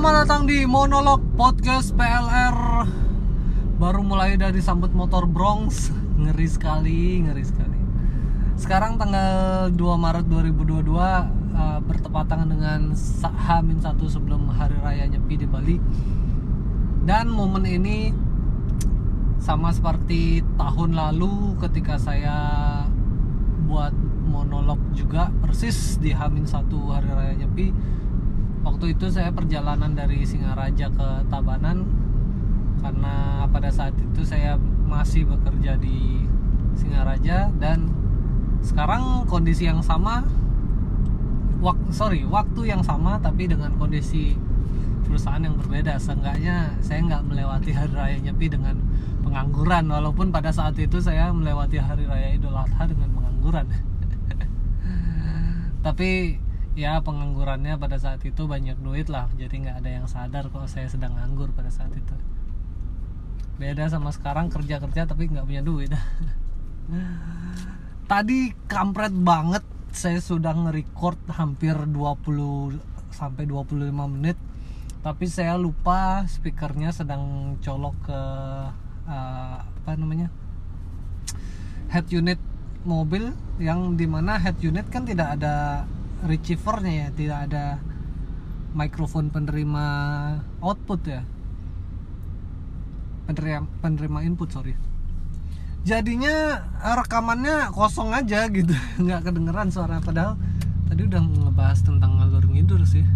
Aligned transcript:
Selamat 0.00 0.24
datang 0.24 0.48
di 0.48 0.64
monolog 0.64 1.20
podcast 1.36 1.92
PLR 1.92 2.88
Baru 3.76 4.00
mulai 4.00 4.32
dari 4.40 4.56
sambut 4.64 4.96
motor 4.96 5.28
Bronx. 5.28 5.92
Ngeri 6.16 6.48
sekali, 6.48 7.20
ngeri 7.20 7.44
sekali. 7.44 7.76
Sekarang 8.56 8.96
tanggal 8.96 9.68
2 9.68 9.76
Maret 9.76 10.24
2022 10.24 10.88
uh, 10.96 11.20
Bertepatan 11.84 12.48
dengan 12.48 12.96
H-1 12.96 14.00
sebelum 14.08 14.48
Hari 14.48 14.80
Raya 14.80 15.04
Nyepi 15.04 15.36
di 15.36 15.44
Bali. 15.44 15.76
Dan 17.04 17.28
momen 17.28 17.68
ini 17.68 18.08
Sama 19.36 19.68
seperti 19.68 20.40
tahun 20.56 20.96
lalu 20.96 21.60
ketika 21.60 22.00
saya 22.00 22.40
buat 23.68 23.92
monolog 24.24 24.80
juga 24.96 25.28
persis 25.44 26.00
di 26.00 26.16
Hamin 26.16 26.48
1 26.48 26.56
Hari 26.88 27.10
Raya 27.12 27.34
Nyepi 27.36 27.99
waktu 28.64 28.96
itu 28.96 29.06
saya 29.08 29.32
perjalanan 29.32 29.92
dari 29.96 30.24
Singaraja 30.24 30.92
ke 30.92 31.08
Tabanan 31.28 31.84
karena 32.80 33.44
pada 33.52 33.68
saat 33.68 33.92
itu 33.96 34.24
saya 34.24 34.56
masih 34.88 35.28
bekerja 35.28 35.76
di 35.76 36.24
Singaraja 36.76 37.52
dan 37.60 37.88
sekarang 38.60 39.24
kondisi 39.24 39.68
yang 39.68 39.80
sama 39.80 40.24
wak 41.60 41.76
sorry 41.92 42.24
waktu 42.24 42.72
yang 42.72 42.80
sama 42.80 43.20
tapi 43.20 43.48
dengan 43.48 43.76
kondisi 43.76 44.36
perusahaan 45.10 45.42
yang 45.42 45.58
berbeda. 45.58 45.98
Seenggaknya 45.98 46.78
saya 46.78 47.02
nggak 47.02 47.26
melewati 47.26 47.74
hari 47.74 47.92
raya 47.92 48.16
nyepi 48.22 48.46
dengan 48.46 48.78
pengangguran 49.26 49.90
walaupun 49.90 50.30
pada 50.30 50.54
saat 50.54 50.78
itu 50.78 51.02
saya 51.02 51.34
melewati 51.34 51.82
hari 51.82 52.06
raya 52.06 52.38
idul 52.38 52.54
adha 52.54 52.86
dengan 52.86 53.10
pengangguran. 53.10 53.66
Tapi 55.86 56.38
ya 56.80 57.04
penganggurannya 57.04 57.76
pada 57.76 58.00
saat 58.00 58.24
itu 58.24 58.48
banyak 58.48 58.80
duit 58.80 59.12
lah. 59.12 59.28
Jadi 59.36 59.68
nggak 59.68 59.84
ada 59.84 59.90
yang 60.00 60.06
sadar 60.08 60.48
kalau 60.48 60.64
saya 60.64 60.88
sedang 60.88 61.12
nganggur 61.20 61.52
pada 61.52 61.68
saat 61.68 61.92
itu. 61.92 62.16
Beda 63.60 63.84
sama 63.92 64.08
sekarang 64.08 64.48
kerja 64.48 64.80
kerja 64.80 65.04
tapi 65.04 65.28
nggak 65.28 65.44
punya 65.44 65.60
duit. 65.60 65.92
Tadi 68.10 68.56
kampret 68.64 69.12
banget. 69.12 69.64
Saya 69.90 70.22
sudah 70.22 70.54
nge-record 70.54 71.18
hampir 71.34 71.76
20 71.76 72.80
sampai 73.12 73.44
25 73.44 74.14
menit. 74.16 74.40
Tapi 75.04 75.28
saya 75.28 75.60
lupa 75.60 76.24
speakernya 76.24 76.96
sedang 76.96 77.56
colok 77.60 77.96
ke 78.08 78.20
uh, 79.10 79.56
apa 79.60 79.90
namanya 79.96 80.28
head 81.90 82.06
unit 82.14 82.38
mobil 82.86 83.34
yang 83.58 83.98
di 83.98 84.06
mana 84.06 84.38
head 84.40 84.56
unit 84.62 84.86
kan 84.88 85.04
tidak 85.04 85.36
ada 85.36 85.84
receivernya 86.24 86.92
ya 86.92 87.08
tidak 87.12 87.38
ada 87.50 87.64
mikrofon 88.76 89.32
penerima 89.32 89.86
output 90.60 91.00
ya. 91.06 91.22
Penerima 93.28 93.66
penerima 93.80 94.18
input 94.26 94.48
sorry. 94.52 94.74
Jadinya 95.86 96.66
rekamannya 96.80 97.72
kosong 97.72 98.12
aja 98.12 98.48
gitu. 98.52 98.74
Nggak 99.04 99.30
kedengeran 99.30 99.72
suara 99.72 100.02
padahal 100.02 100.36
tadi 100.90 101.06
udah 101.06 101.22
ngebahas 101.24 101.80
tentang 101.80 102.20
ngalur 102.20 102.44
ngidur 102.48 102.82
sih. 102.84 103.06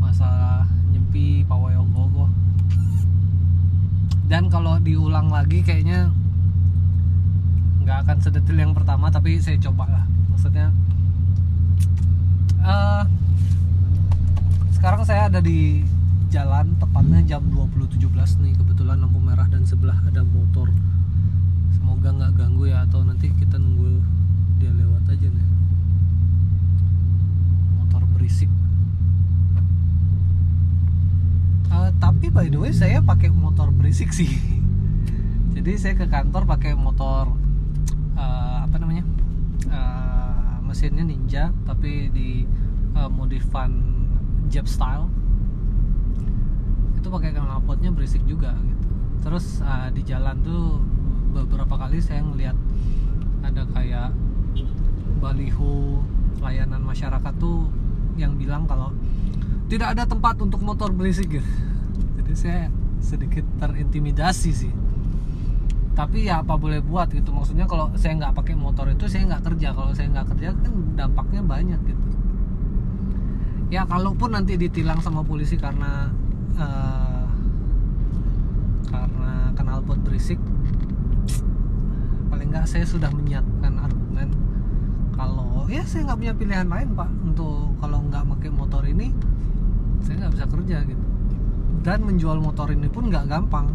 Masalah 0.00 0.64
nyepi 0.90 1.44
pawai 1.44 1.76
ogogo 1.76 2.28
dan 4.28 4.52
kalau 4.52 4.76
diulang 4.76 5.32
lagi 5.32 5.64
kayaknya 5.64 6.12
nggak 7.80 8.04
akan 8.04 8.16
sedetil 8.20 8.60
yang 8.60 8.76
pertama 8.76 9.08
tapi 9.08 9.40
saya 9.40 9.56
coba 9.56 9.88
lah 9.88 10.04
maksudnya 10.28 10.68
uh, 12.62 13.02
sekarang 14.74 15.02
saya 15.02 15.26
ada 15.26 15.42
di 15.42 15.82
jalan 16.28 16.76
tepatnya 16.76 17.24
jam 17.24 17.42
20.17 17.48 18.44
nih 18.44 18.54
kebetulan 18.60 19.00
lampu 19.00 19.18
merah 19.18 19.48
dan 19.48 19.64
sebelah 19.64 19.96
ada 20.04 20.20
motor. 20.22 20.68
Semoga 21.72 22.12
nggak 22.12 22.32
ganggu 22.36 22.68
ya 22.68 22.84
atau 22.84 23.00
nanti 23.02 23.32
kita 23.32 23.56
nunggu 23.56 24.04
dia 24.60 24.70
lewat 24.76 25.08
aja 25.08 25.28
nih. 25.28 25.48
Motor 27.80 28.02
berisik. 28.12 28.52
Uh, 31.72 31.90
tapi 31.96 32.28
by 32.28 32.52
the 32.52 32.60
way 32.60 32.72
saya 32.76 33.00
pakai 33.00 33.32
motor 33.32 33.72
berisik 33.72 34.12
sih. 34.12 34.28
Jadi 35.56 35.74
saya 35.80 35.94
ke 35.96 36.06
kantor 36.06 36.44
pakai 36.44 36.76
motor 36.76 37.34
uh, 38.20 38.58
apa 38.68 38.76
namanya 38.76 39.04
uh, 39.72 40.57
mesinnya 40.68 41.00
Ninja 41.00 41.48
tapi 41.64 42.12
di 42.12 42.44
uh, 42.92 43.08
modifan 43.08 43.96
Jap 44.52 44.68
style. 44.68 45.08
Itu 46.96 47.08
pakai 47.08 47.32
knalpotnya 47.32 47.88
berisik 47.88 48.24
juga 48.28 48.52
gitu. 48.52 48.88
Terus 49.24 49.64
uh, 49.64 49.88
di 49.88 50.04
jalan 50.04 50.44
tuh 50.44 50.80
beberapa 51.32 51.80
kali 51.80 52.00
saya 52.04 52.20
ngeliat 52.20 52.56
ada 53.44 53.64
kayak 53.72 54.12
baliho 55.20 56.04
layanan 56.44 56.84
masyarakat 56.84 57.34
tuh 57.40 57.68
yang 58.20 58.36
bilang 58.36 58.68
kalau 58.68 58.92
tidak 59.68 59.96
ada 59.96 60.04
tempat 60.08 60.36
untuk 60.40 60.60
motor 60.64 60.92
berisik 60.92 61.28
gitu. 61.40 61.50
Jadi 62.20 62.32
saya 62.36 62.62
sedikit 63.00 63.44
terintimidasi 63.62 64.50
sih 64.52 64.72
tapi 65.98 66.30
ya 66.30 66.46
apa 66.46 66.54
boleh 66.54 66.78
buat 66.78 67.10
gitu. 67.10 67.34
Maksudnya 67.34 67.66
kalau 67.66 67.90
saya 67.98 68.14
nggak 68.14 68.38
pakai 68.38 68.54
motor 68.54 68.86
itu 68.86 69.10
saya 69.10 69.26
nggak 69.34 69.50
kerja. 69.50 69.74
Kalau 69.74 69.90
saya 69.90 70.06
nggak 70.14 70.30
kerja 70.30 70.54
kan 70.54 70.72
dampaknya 70.94 71.42
banyak 71.42 71.80
gitu. 71.90 72.06
Ya 73.74 73.82
kalaupun 73.82 74.30
nanti 74.30 74.54
ditilang 74.54 75.02
sama 75.02 75.26
polisi 75.26 75.58
karena 75.58 76.06
uh, 76.54 77.26
karena 78.86 79.50
kenal 79.58 79.82
pot 79.82 79.98
berisik 80.06 80.38
paling 82.30 82.48
nggak 82.54 82.70
saya 82.70 82.86
sudah 82.86 83.10
menyiapkan 83.10 83.74
argumen 83.82 84.30
kalau 85.18 85.66
ya 85.66 85.82
saya 85.82 86.06
nggak 86.06 86.18
punya 86.22 86.34
pilihan 86.38 86.68
lain 86.70 86.94
pak 86.94 87.10
untuk 87.26 87.74
kalau 87.82 88.06
nggak 88.06 88.22
pakai 88.38 88.50
motor 88.54 88.86
ini 88.86 89.10
saya 90.06 90.22
nggak 90.22 90.32
bisa 90.38 90.46
kerja 90.46 90.78
gitu. 90.86 91.04
Dan 91.82 92.06
menjual 92.06 92.38
motor 92.38 92.70
ini 92.70 92.86
pun 92.86 93.10
nggak 93.10 93.26
gampang 93.26 93.66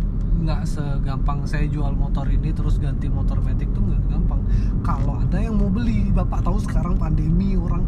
nggak 0.42 0.66
segampang 0.66 1.46
saya 1.46 1.70
jual 1.70 1.94
motor 1.94 2.26
ini 2.26 2.50
terus 2.52 2.82
ganti 2.82 3.08
motor 3.08 3.38
metik 3.40 3.70
tuh 3.72 3.86
nggak 3.86 4.02
gampang. 4.10 4.42
Kalau 4.82 5.22
ada 5.22 5.38
yang 5.38 5.56
mau 5.56 5.70
beli 5.70 6.10
bapak 6.10 6.42
tahu 6.42 6.58
sekarang 6.60 6.98
pandemi 6.98 7.54
orang 7.54 7.86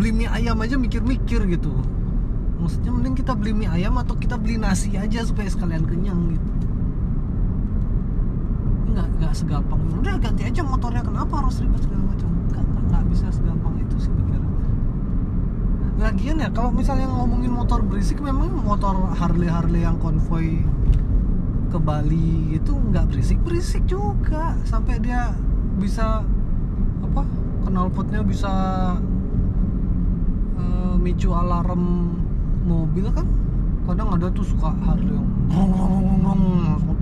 beli 0.00 0.10
mie 0.10 0.28
ayam 0.32 0.56
aja 0.64 0.80
mikir-mikir 0.80 1.44
gitu. 1.52 1.72
Maksudnya 2.58 2.90
mending 2.94 3.14
kita 3.18 3.36
beli 3.36 3.52
mie 3.52 3.68
ayam 3.68 3.98
atau 4.00 4.16
kita 4.16 4.40
beli 4.40 4.56
nasi 4.56 4.96
aja 4.96 5.20
supaya 5.22 5.46
sekalian 5.52 5.84
kenyang 5.84 6.32
gitu. 6.32 6.50
Nggak 8.96 9.08
nggak 9.20 9.32
segampang. 9.36 9.80
Udah 10.00 10.16
ganti 10.16 10.42
aja 10.48 10.64
motornya 10.64 11.04
kenapa 11.04 11.44
harus 11.44 11.60
ribet 11.60 11.84
segala 11.84 12.02
macam? 12.08 12.28
Nggak 12.48 12.64
nggak 12.64 13.02
bisa 13.12 13.26
segampang 13.30 13.74
itu 13.78 13.96
sih 14.08 14.12
pikirnya 14.12 14.50
lagian 16.02 16.42
ya 16.42 16.50
kalau 16.50 16.74
misalnya 16.74 17.06
ngomongin 17.06 17.54
motor 17.54 17.78
berisik 17.78 18.18
memang 18.18 18.50
motor 18.66 19.14
Harley 19.14 19.46
Harley 19.46 19.86
yang 19.86 20.02
konvoy 20.02 20.58
ke 21.72 21.80
Bali 21.80 22.60
itu 22.60 22.72
nggak 22.76 23.08
berisik 23.08 23.40
berisik 23.40 23.88
juga. 23.88 24.52
Sampai 24.68 25.00
dia 25.00 25.32
bisa 25.80 26.20
apa 27.00 27.24
knalpotnya 27.64 28.20
bisa 28.20 28.52
uh, 30.60 30.94
micu 31.00 31.32
alarm 31.32 32.12
mobil 32.68 33.08
kan? 33.08 33.24
Kadang 33.88 34.14
ada 34.14 34.28
tuh 34.30 34.44
suka 34.44 34.68
Harley 34.84 35.16
yang 35.16 35.32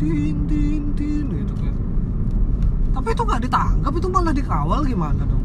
tin 0.00 0.36
tin 0.48 0.82
tin 0.96 1.28
gitu 1.28 1.52
kayak 1.60 1.76
tapi 2.90 3.12
itu 3.12 3.22
nggak 3.22 3.42
ditangkap 3.46 3.92
itu 3.94 4.08
malah 4.10 4.34
dikawal 4.34 4.80
gimana 4.82 5.22
dong? 5.22 5.44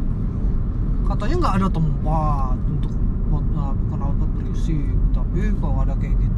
Katanya 1.05 1.35
nggak 1.45 1.55
ada 1.61 1.67
tempat 1.69 2.57
untuk 2.67 2.93
knalpot 3.91 4.29
berisik. 4.39 4.95
Tapi 5.13 5.53
kalau 5.61 5.83
ada 5.85 5.93
kayak 5.99 6.15
gitu 6.19 6.34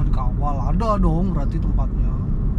malah 0.00 0.08
dikawal 0.08 0.56
ada 0.72 0.96
dong 0.96 1.36
berarti 1.36 1.60
tempatnya 1.60 2.08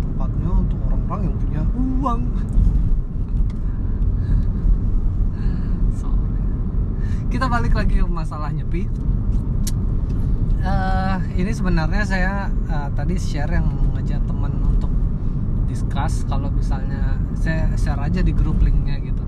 tempatnya 0.05 0.49
untuk 0.53 0.77
orang-orang 0.85 1.21
yang 1.25 1.35
punya 1.41 1.61
uang. 1.73 2.21
Sorry. 5.97 6.45
kita 7.33 7.49
balik 7.49 7.73
lagi 7.73 7.97
ke 7.97 8.05
masalah 8.05 8.53
nyepi 8.53 8.85
uh, 10.61 11.17
ini 11.33 11.49
sebenarnya 11.49 12.05
saya 12.05 12.53
uh, 12.69 12.93
tadi 12.93 13.17
share 13.17 13.49
yang 13.49 13.65
ngajak 13.97 14.21
teman 14.29 14.53
untuk 14.61 14.93
discuss 15.65 16.21
kalau 16.29 16.53
misalnya 16.53 17.17
saya 17.33 17.73
share 17.73 18.05
aja 18.05 18.21
di 18.21 18.35
grup 18.35 18.61
linknya 18.61 19.01
gitu. 19.01 19.25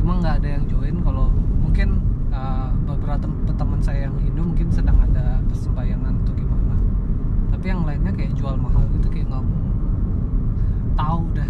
Cuma 0.00 0.16
nggak 0.24 0.40
ada 0.40 0.48
yang 0.56 0.64
join 0.72 1.04
kalau 1.04 1.28
mungkin 1.60 2.00
uh, 2.32 2.72
beberapa 2.88 3.28
teman 3.52 3.84
saya 3.84 4.08
yang 4.08 4.16
Indo 4.24 4.40
mungkin 4.40 4.72
sedang 4.72 4.96
ada 5.04 5.44
persembayangan 5.52 6.24
gimana 6.24 6.41
tapi 7.62 7.78
yang 7.78 7.86
lainnya 7.86 8.10
kayak 8.10 8.34
jual 8.34 8.58
mahal 8.58 8.82
gitu 8.98 9.06
kayak 9.06 9.30
nggak 9.30 9.46
tahu 10.98 11.30
dah 11.30 11.46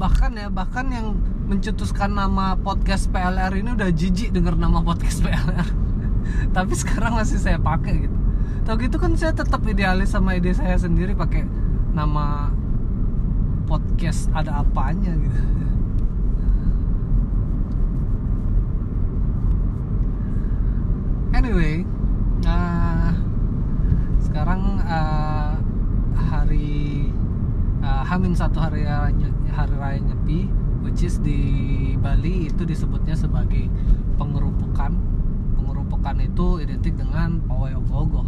bahkan 0.00 0.32
ya 0.32 0.48
bahkan 0.48 0.88
yang 0.88 1.12
mencetuskan 1.44 2.16
nama 2.16 2.56
podcast 2.56 3.12
PLR 3.12 3.52
ini 3.52 3.76
udah 3.76 3.92
jijik 3.92 4.32
denger 4.32 4.56
nama 4.56 4.80
podcast 4.80 5.20
PLR 5.20 5.68
tapi 6.56 6.72
sekarang 6.72 7.20
masih 7.20 7.36
saya 7.36 7.60
pakai 7.60 8.08
gitu. 8.08 8.16
Tau 8.64 8.80
gitu 8.80 8.96
kan 8.96 9.12
saya 9.12 9.36
tetap 9.36 9.60
idealis 9.68 10.16
sama 10.16 10.40
ide 10.40 10.56
saya 10.56 10.80
sendiri 10.80 11.12
pakai 11.12 11.44
nama 11.92 12.48
podcast 13.68 14.32
ada 14.32 14.64
apanya 14.64 15.12
gitu. 15.20 15.36
Anyway 21.36 21.99
sekarang 24.50 24.82
uh, 24.82 25.54
hari 26.18 27.06
uh, 27.86 28.02
Hamin 28.02 28.34
satu 28.34 28.58
hari 28.58 28.82
raya, 28.82 29.30
hari 29.54 29.74
raya 29.78 30.02
Nyepi 30.02 30.50
which 30.82 31.06
is 31.06 31.22
di 31.22 31.38
Bali 31.94 32.50
itu 32.50 32.66
disebutnya 32.66 33.14
sebagai 33.14 33.70
pengerupukan. 34.18 34.90
Pengerupukan 35.54 36.18
itu 36.18 36.58
identik 36.66 36.98
dengan 36.98 37.38
pawai 37.46 37.78
ogoh 37.78 38.26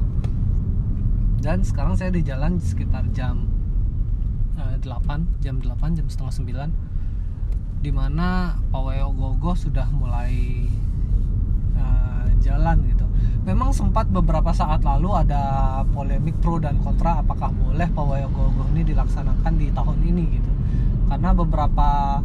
dan 1.42 1.66
sekarang 1.66 1.98
saya 1.98 2.14
di 2.14 2.22
jalan 2.22 2.54
sekitar 2.62 3.02
jam 3.10 3.42
uh, 4.54 4.78
8 4.78 5.42
jam 5.42 5.58
8 5.58 5.74
jam 5.98 6.06
setengah 6.06 6.70
9 6.70 7.82
di 7.82 7.90
mana 7.90 8.62
pawai 8.70 9.02
ogoh 9.10 9.58
sudah 9.58 9.90
mulai 9.90 10.70
uh, 11.74 12.30
jalan 12.38 12.78
gitu 12.86 13.01
memang 13.42 13.74
sempat 13.74 14.06
beberapa 14.06 14.54
saat 14.54 14.86
lalu 14.86 15.10
ada 15.18 15.42
polemik 15.90 16.38
pro 16.38 16.62
dan 16.62 16.78
kontra 16.78 17.18
apakah 17.18 17.50
boleh 17.50 17.90
pawai 17.90 18.22
ogoh 18.30 18.70
ini 18.70 18.86
dilaksanakan 18.86 19.52
di 19.58 19.66
tahun 19.74 19.98
ini 20.06 20.24
gitu. 20.38 20.52
Karena 21.10 21.34
beberapa 21.34 22.22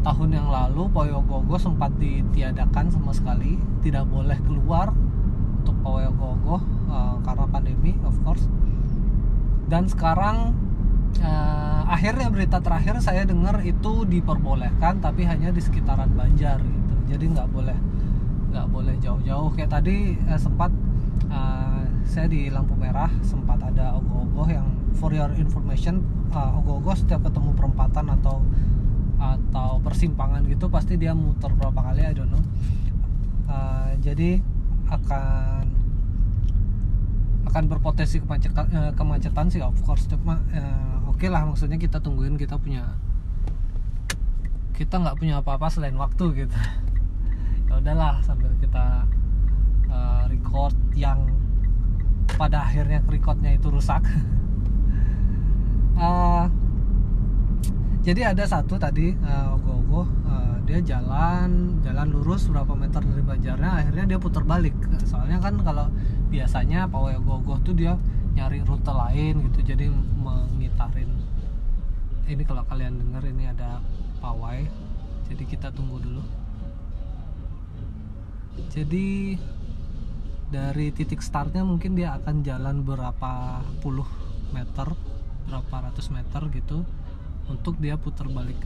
tahun 0.00 0.30
yang 0.32 0.48
lalu 0.48 0.86
pawai 0.94 1.12
ogoh 1.18 1.58
sempat 1.58 1.90
ditiadakan 1.98 2.88
sama 2.94 3.10
sekali 3.10 3.58
tidak 3.82 4.06
boleh 4.06 4.38
keluar 4.46 4.94
untuk 5.60 5.74
pawai 5.82 6.06
ogoh 6.06 6.62
uh, 6.86 7.18
karena 7.26 7.44
pandemi 7.50 7.98
of 8.06 8.14
course. 8.22 8.46
Dan 9.66 9.90
sekarang 9.90 10.54
uh, 11.18 11.82
akhirnya 11.90 12.30
berita 12.30 12.62
terakhir 12.62 13.02
saya 13.02 13.26
dengar 13.26 13.58
itu 13.66 14.06
diperbolehkan 14.06 15.02
tapi 15.02 15.26
hanya 15.26 15.50
di 15.50 15.58
sekitaran 15.58 16.14
Banjar 16.14 16.62
gitu. 16.62 16.94
Jadi 17.10 17.24
nggak 17.34 17.50
boleh 17.50 17.89
nggak 18.50 18.66
boleh 18.68 18.94
jauh-jauh. 18.98 19.54
Kayak 19.54 19.80
tadi 19.80 20.18
eh, 20.18 20.40
sempat 20.40 20.74
uh, 21.30 21.82
saya 22.04 22.26
di 22.26 22.50
lampu 22.50 22.74
merah 22.74 23.08
sempat 23.22 23.62
ada 23.62 23.94
ogoh-ogoh 23.96 24.48
yang 24.50 24.66
for 24.98 25.14
your 25.14 25.30
information 25.38 26.02
uh, 26.34 26.58
ogoh-ogoh 26.58 26.98
setiap 26.98 27.22
ketemu 27.22 27.54
perempatan 27.54 28.10
atau 28.18 28.42
atau 29.20 29.78
persimpangan 29.84 30.42
gitu 30.48 30.72
pasti 30.72 30.96
dia 30.96 31.12
muter 31.12 31.52
berapa 31.54 31.76
kali 31.76 32.02
I 32.02 32.12
don't 32.12 32.32
know. 32.34 32.42
Uh, 33.46 33.94
jadi 34.02 34.42
akan 34.90 35.66
akan 37.50 37.64
berpotensi 37.66 38.22
kemacetan, 38.22 38.66
uh, 38.70 38.92
kemacetan 38.94 39.46
sih 39.50 39.62
of 39.62 39.78
course. 39.86 40.10
Cuma 40.10 40.42
uh, 40.54 41.10
oke 41.10 41.22
okay 41.22 41.28
lah 41.30 41.46
maksudnya 41.46 41.78
kita 41.78 42.02
tungguin 42.02 42.34
kita 42.34 42.58
punya 42.58 42.98
kita 44.80 44.96
nggak 44.96 45.20
punya 45.20 45.44
apa-apa 45.44 45.68
selain 45.68 45.92
waktu 46.00 46.48
gitu 46.48 46.56
ya 47.70 47.78
udahlah 47.78 48.18
sambil 48.26 48.50
kita 48.58 49.06
uh, 49.86 50.26
record 50.26 50.74
yang 50.98 51.22
pada 52.34 52.66
akhirnya 52.66 52.98
recordnya 53.06 53.54
itu 53.54 53.70
rusak. 53.70 54.02
Uh, 55.94 56.50
jadi 58.06 58.34
ada 58.34 58.42
satu 58.42 58.74
tadi 58.74 59.14
uh, 59.22 59.54
ogoh-ogoh 59.54 60.08
uh, 60.26 60.58
dia 60.66 60.82
jalan 60.82 61.78
jalan 61.86 62.10
lurus 62.10 62.50
berapa 62.50 62.74
meter 62.74 63.06
dari 63.06 63.22
Banjarnya 63.22 63.70
akhirnya 63.86 64.04
dia 64.10 64.18
putar 64.18 64.42
balik. 64.42 64.74
Soalnya 65.06 65.38
kan 65.38 65.62
kalau 65.62 65.86
biasanya 66.26 66.90
pawai 66.90 67.14
ogoh-ogoh 67.22 67.62
tuh 67.62 67.78
dia 67.78 67.94
nyari 68.34 68.66
rute 68.66 68.90
lain 68.90 69.46
gitu 69.46 69.62
jadi 69.62 69.86
mengitarin. 70.18 71.14
Ini 72.26 72.42
kalau 72.42 72.66
kalian 72.66 72.98
dengar 72.98 73.22
ini 73.30 73.46
ada 73.46 73.78
pawai 74.18 74.66
jadi 75.30 75.44
kita 75.46 75.70
tunggu 75.70 76.02
dulu 76.02 76.39
jadi 78.70 79.38
dari 80.50 80.90
titik 80.90 81.22
startnya 81.22 81.62
mungkin 81.62 81.94
dia 81.94 82.18
akan 82.18 82.42
jalan 82.42 82.82
berapa 82.82 83.62
puluh 83.78 84.06
meter 84.50 84.90
berapa 85.46 85.90
ratus 85.90 86.10
meter 86.10 86.42
gitu 86.50 86.82
untuk 87.50 87.78
dia 87.78 87.98
putar 87.98 88.26
balik. 88.30 88.58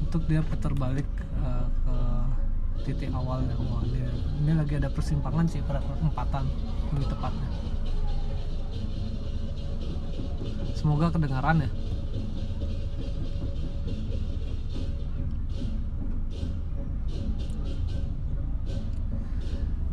Untuk 0.00 0.28
dia 0.28 0.44
putar 0.44 0.72
balik 0.76 1.08
uh, 1.40 1.68
ke 1.84 1.96
titik 2.84 3.10
awalnya 3.12 3.56
oh, 3.56 3.80
ini, 3.82 4.04
ini 4.44 4.52
lagi 4.52 4.76
ada 4.76 4.92
persimpangan 4.92 5.48
sih 5.48 5.64
perempatan 5.64 6.44
lebih 6.92 7.08
tepatnya. 7.08 7.48
Semoga 10.76 11.08
kedengaran 11.12 11.64
ya 11.64 11.70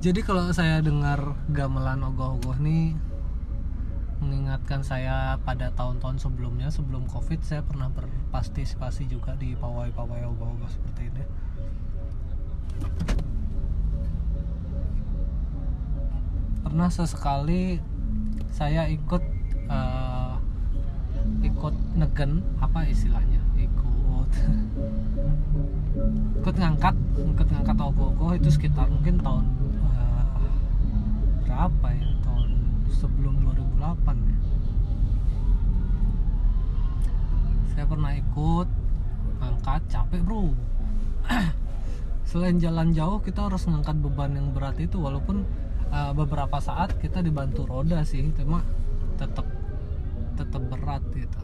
jadi 0.03 0.19
kalau 0.19 0.51
saya 0.51 0.83
dengar 0.83 1.31
gamelan 1.47 2.03
ogoh-ogoh 2.03 2.59
nih 2.59 2.91
mengingatkan 4.19 4.83
saya 4.83 5.39
pada 5.47 5.71
tahun-tahun 5.79 6.19
sebelumnya 6.19 6.67
sebelum 6.67 7.07
covid 7.07 7.39
saya 7.39 7.63
pernah 7.63 7.87
berpartisipasi 7.87 9.07
juga 9.07 9.39
di 9.39 9.55
pawai-pawai 9.55 10.27
ogoh-ogoh 10.27 10.67
seperti 10.67 11.07
ini. 11.07 11.23
Pernah 16.67 16.91
sesekali 16.91 17.79
saya 18.51 18.91
ikut 18.91 19.23
uh, 19.71 20.35
ikut 21.47 21.75
negen 21.95 22.43
apa 22.59 22.83
istilahnya? 22.91 23.39
Ikut. 23.55 24.31
Ikut 26.43 26.59
ngangkat 26.59 26.91
ikut 27.15 27.47
ngangkat 27.47 27.77
ogoh-ogoh 27.79 28.35
itu 28.35 28.51
sekitar 28.51 28.91
mungkin 28.91 29.15
tahun 29.23 29.62
berapa 31.53 31.87
ya 31.93 32.09
tahun 32.25 32.49
sebelum 32.89 33.45
2008 33.45 33.85
ya? 34.09 34.37
Saya 37.69 37.85
pernah 37.85 38.11
ikut 38.17 38.67
angkat 39.37 39.81
capek 39.85 40.21
bro. 40.25 40.49
Selain 42.29 42.57
jalan 42.57 42.89
jauh 42.89 43.21
kita 43.21 43.45
harus 43.45 43.69
ngangkat 43.69 44.01
beban 44.01 44.33
yang 44.33 44.49
berat 44.49 44.81
itu. 44.81 44.97
Walaupun 44.97 45.45
uh, 45.93 46.09
beberapa 46.17 46.57
saat 46.57 46.97
kita 46.97 47.21
dibantu 47.21 47.69
roda 47.69 48.01
sih 48.01 48.25
cuma 48.33 48.65
tetap 49.21 49.45
tetap 50.33 50.61
berat 50.73 51.05
gitu. 51.13 51.39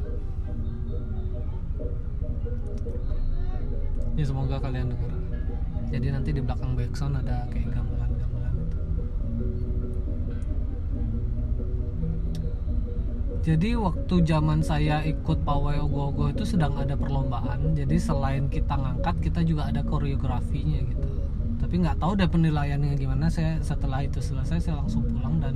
Ya 4.18 4.26
semoga 4.26 4.58
kalian 4.58 4.90
dengar. 4.90 5.14
Jadi 5.94 6.08
nanti 6.10 6.30
di 6.34 6.42
belakang 6.42 6.74
backsound 6.74 7.22
ada 7.22 7.46
kayak 7.54 7.78
gambar 7.78 7.89
jadi 13.40 13.80
waktu 13.80 14.28
zaman 14.28 14.60
saya 14.60 15.00
ikut 15.08 15.48
pawai 15.48 15.80
ogoh-ogoh 15.80 16.36
itu 16.36 16.44
sedang 16.44 16.76
ada 16.76 17.00
perlombaan. 17.00 17.72
Jadi 17.72 17.96
selain 17.96 18.52
kita 18.52 18.76
ngangkat 18.76 19.16
kita 19.24 19.48
juga 19.48 19.72
ada 19.72 19.80
koreografinya 19.80 20.84
gitu. 20.84 21.12
Tapi 21.56 21.76
nggak 21.80 22.04
tahu 22.04 22.20
deh 22.20 22.28
penilaiannya 22.28 23.00
gimana. 23.00 23.32
Saya 23.32 23.56
setelah 23.64 24.04
itu 24.04 24.20
selesai 24.20 24.60
saya 24.60 24.84
langsung 24.84 25.08
pulang 25.08 25.40
dan 25.40 25.56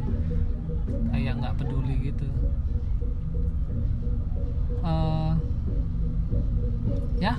kayak 1.12 1.44
nggak 1.44 1.56
peduli 1.60 1.96
gitu. 2.08 2.28
Uh, 4.80 5.36
ya. 7.20 7.36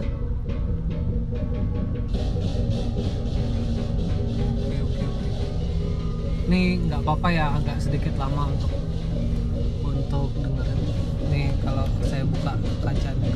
Ini 6.45 6.85
nggak 6.85 7.01
apa-apa 7.01 7.29
ya 7.33 7.57
agak 7.57 7.81
sedikit 7.81 8.13
lama 8.21 8.53
untuk 8.53 8.69
untuk 10.15 10.31
dengerin 10.39 10.79
nih 11.31 11.47
kalau 11.67 11.87
saya 12.07 12.23
buka 12.23 12.53
kacanya 12.87 13.33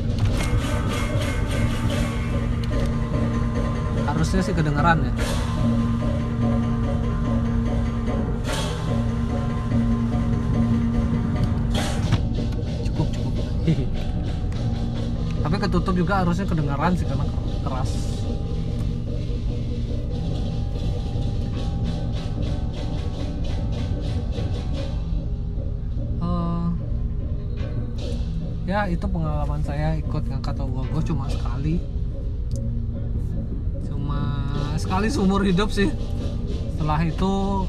harusnya 4.09 4.41
sih 4.41 4.51
kedengeran 4.57 4.99
ya. 5.05 5.13
Cukup 12.89 13.07
cukup. 13.15 13.33
Tapi 15.45 15.55
ketutup 15.55 15.95
juga 15.95 16.13
harusnya 16.25 16.45
kedengeran 16.49 16.99
sih 16.99 17.05
karena 17.07 17.25
keras 17.63 18.08
ya 28.69 28.85
itu 28.85 29.01
pengalaman 29.09 29.65
saya 29.65 29.97
ikut 29.97 30.29
ngangkat 30.29 30.61
ogoh 30.61 31.01
cuma 31.01 31.25
sekali. 31.25 31.81
Cuma 33.89 34.21
sekali 34.77 35.09
seumur 35.09 35.41
hidup 35.41 35.73
sih. 35.73 35.89
Setelah 36.77 37.01
itu 37.01 37.65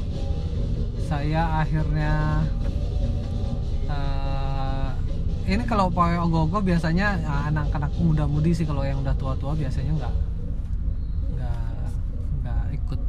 saya 1.09 1.65
akhirnya 1.65 2.45
eh, 3.89 4.89
ini 5.49 5.65
kalau 5.65 5.89
pawai 5.89 6.21
ogoh-ogoh 6.21 6.61
biasanya 6.61 7.17
ya, 7.17 7.49
anak-anak 7.49 7.89
muda-mudi 7.97 8.53
sih. 8.53 8.69
Kalau 8.69 8.85
yang 8.85 9.01
udah 9.01 9.17
tua-tua 9.17 9.57
biasanya 9.57 9.97
nggak 9.97 10.13
nggak 11.33 11.89
nggak 12.45 12.63
ikut 12.77 13.01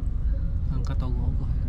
angkat 0.73 0.97
ogoh-ogoh 0.97 1.49
ya. 1.53 1.67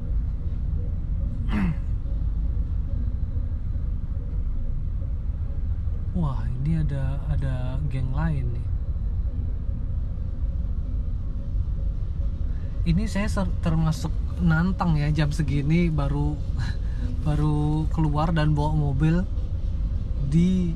Wah 6.14 6.46
ini 6.64 6.80
ada 6.80 7.20
ada 7.28 7.76
geng 7.92 8.08
lain 8.16 8.48
nih. 8.56 8.66
Ini 12.88 13.04
saya 13.04 13.28
termasuk 13.60 14.08
nantang 14.40 14.96
ya 14.96 15.12
jam 15.12 15.28
segini 15.28 15.92
baru 15.92 16.40
baru 17.28 17.84
keluar 17.92 18.32
dan 18.32 18.56
bawa 18.56 18.72
mobil 18.72 19.28
di 20.32 20.72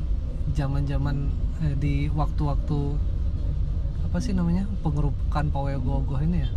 zaman-zaman 0.53 1.33
eh, 1.65 1.75
di 1.81 1.95
waktu-waktu 2.13 2.81
apa 4.05 4.21
sih 4.21 4.37
namanya 4.37 4.69
pengerupukan 4.85 5.49
pawai 5.49 5.81
ogoh-ogoh 5.81 6.21
ini 6.21 6.45
ya. 6.45 6.51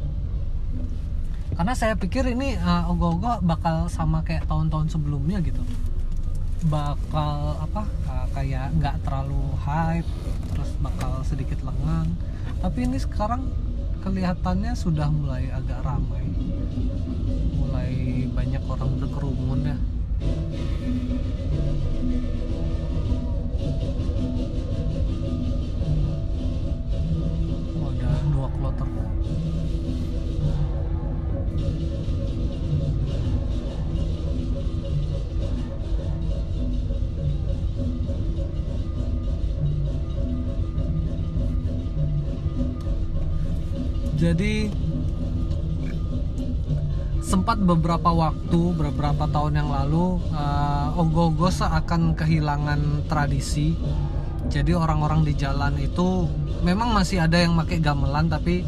Karena 1.56 1.72
saya 1.72 1.96
pikir 1.96 2.28
ini 2.36 2.60
eh, 2.60 2.84
ogoh-ogoh 2.92 3.40
bakal 3.48 3.88
sama 3.88 4.28
kayak 4.28 4.44
tahun-tahun 4.52 4.92
sebelumnya 4.92 5.40
gitu 5.40 5.64
bakal 6.70 7.58
apa 7.58 7.84
uh, 8.06 8.28
kayak 8.38 8.70
nggak 8.78 9.02
terlalu 9.02 9.42
hype 9.66 10.10
terus 10.54 10.70
bakal 10.82 11.26
sedikit 11.26 11.62
lengang. 11.66 12.14
Tapi 12.62 12.86
ini 12.86 12.98
sekarang 13.02 13.50
kelihatannya 14.06 14.74
sudah 14.78 15.10
mulai 15.10 15.50
agak 15.50 15.82
ramai. 15.82 16.26
Mulai 17.58 17.92
banyak 18.30 18.64
orang 18.66 18.92
berkerumun 19.02 19.62
ya 19.66 19.78
jadi 44.22 44.70
sempat 47.26 47.58
beberapa 47.58 48.14
waktu 48.14 48.78
beberapa 48.78 49.26
tahun 49.26 49.66
yang 49.66 49.70
lalu 49.74 50.22
uh, 50.30 50.94
ogoh-ogoh 50.94 51.50
seakan 51.50 52.14
kehilangan 52.14 53.10
tradisi. 53.10 53.74
Jadi 54.52 54.78
orang-orang 54.78 55.26
di 55.26 55.34
jalan 55.34 55.74
itu 55.82 56.30
memang 56.62 56.94
masih 56.94 57.24
ada 57.24 57.42
yang 57.42 57.58
pakai 57.58 57.82
gamelan 57.82 58.30
tapi 58.30 58.62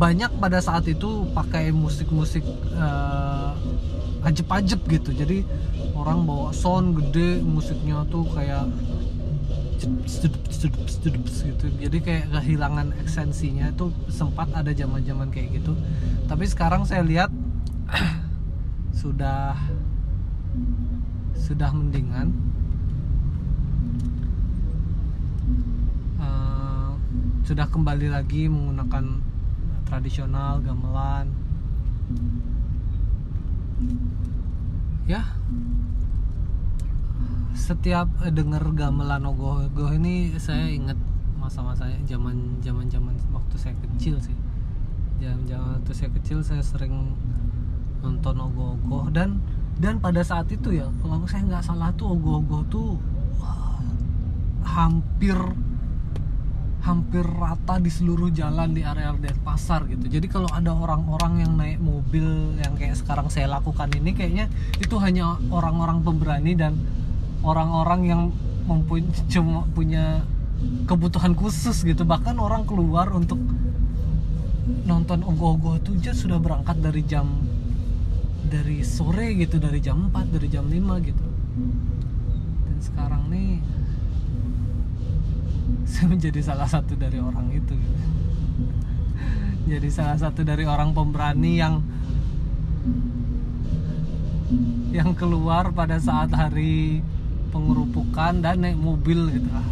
banyak 0.00 0.30
pada 0.40 0.64
saat 0.64 0.88
itu 0.88 1.28
pakai 1.36 1.68
musik-musik 1.68 2.46
uh, 2.72 3.52
ajep-ajep 4.24 4.80
gitu. 4.88 5.10
Jadi 5.12 5.44
orang 5.92 6.24
bawa 6.24 6.48
sound 6.56 6.96
gede 6.96 7.44
musiknya 7.44 8.08
tuh 8.08 8.24
kayak 8.32 8.64
gitu 11.44 11.66
jadi 11.76 11.98
kayak 12.00 12.26
kehilangan 12.32 12.96
esensinya 13.04 13.68
itu 13.68 13.92
sempat 14.08 14.48
ada 14.56 14.72
zaman-zaman 14.72 15.28
kayak 15.28 15.60
gitu. 15.60 15.76
Tapi 16.24 16.44
sekarang 16.48 16.88
saya 16.88 17.04
lihat 17.04 17.30
sudah 19.00 19.52
sudah 21.36 21.70
mendingan. 21.76 22.32
Eh, 26.18 26.90
sudah 27.44 27.68
kembali 27.68 28.08
lagi 28.08 28.48
menggunakan 28.48 29.20
tradisional 29.84 30.64
gamelan. 30.64 31.28
Ya 35.04 35.20
setiap 37.54 38.10
eh, 38.26 38.34
denger 38.34 38.74
gamelan 38.74 39.22
ogoh-ogoh 39.30 39.94
ini 39.94 40.34
saya 40.42 40.66
inget 40.66 40.98
masa-masa 41.38 41.86
zaman 42.04 42.58
zaman 42.60 42.90
zaman 42.90 43.14
waktu 43.30 43.56
saya 43.56 43.74
kecil 43.78 44.18
sih 44.18 44.34
zaman 45.22 45.46
zaman 45.46 45.68
waktu 45.78 45.92
saya 45.94 46.10
kecil 46.18 46.42
saya 46.42 46.60
sering 46.60 47.14
nonton 48.02 48.36
ogoh-ogoh 48.36 49.08
dan 49.14 49.38
dan 49.78 50.02
pada 50.02 50.20
saat 50.26 50.50
itu 50.50 50.74
ya 50.74 50.90
kalau 51.00 51.22
saya 51.30 51.46
nggak 51.46 51.64
salah 51.64 51.94
tuh 51.94 52.12
ogoh-ogoh 52.18 52.62
tuh 52.68 52.98
wah, 53.38 53.78
hampir 54.66 55.38
hampir 56.84 57.24
rata 57.24 57.80
di 57.80 57.88
seluruh 57.88 58.28
jalan 58.28 58.76
di 58.76 58.84
area 58.84 59.16
Denpasar 59.16 59.88
gitu. 59.88 60.04
Jadi 60.04 60.28
kalau 60.28 60.44
ada 60.52 60.68
orang-orang 60.68 61.40
yang 61.40 61.56
naik 61.56 61.80
mobil 61.80 62.60
yang 62.60 62.76
kayak 62.76 62.92
sekarang 62.92 63.32
saya 63.32 63.48
lakukan 63.48 63.88
ini 63.96 64.12
kayaknya 64.12 64.52
itu 64.76 64.92
hanya 65.00 65.40
orang-orang 65.48 66.04
pemberani 66.04 66.52
dan 66.52 66.76
orang-orang 67.44 68.00
yang 68.08 68.22
mempunyai 68.64 69.12
cuma 69.28 69.68
punya 69.76 70.24
kebutuhan 70.88 71.36
khusus 71.36 71.84
gitu. 71.84 72.02
Bahkan 72.02 72.40
orang 72.40 72.64
keluar 72.64 73.12
untuk 73.12 73.38
nonton 74.88 75.20
ogoh-ogoh 75.20 75.76
itu 75.76 75.92
aja 76.00 76.12
sudah 76.16 76.40
berangkat 76.40 76.80
dari 76.80 77.04
jam 77.04 77.28
dari 78.48 78.80
sore 78.80 79.36
gitu, 79.36 79.60
dari 79.60 79.80
jam 79.80 80.08
4, 80.08 80.32
dari 80.32 80.48
jam 80.48 80.64
5 80.64 81.08
gitu. 81.08 81.26
Dan 82.64 82.78
sekarang 82.80 83.22
nih 83.28 83.60
saya 85.90 86.06
menjadi 86.08 86.40
salah 86.40 86.68
satu 86.68 86.96
dari 86.96 87.20
orang 87.20 87.52
itu 87.52 87.72
gitu. 87.76 88.00
jadi 89.76 89.88
salah 89.92 90.16
satu 90.16 90.44
dari 90.44 90.64
orang 90.64 90.92
pemberani 90.92 91.60
yang 91.60 91.84
yang 94.94 95.10
keluar 95.16 95.74
pada 95.74 95.98
saat 95.98 96.30
hari 96.30 97.02
pengerupukan 97.54 98.42
dan 98.42 98.66
naik 98.66 98.74
mobil 98.74 99.30
gitu 99.30 99.46
lah. 99.46 99.62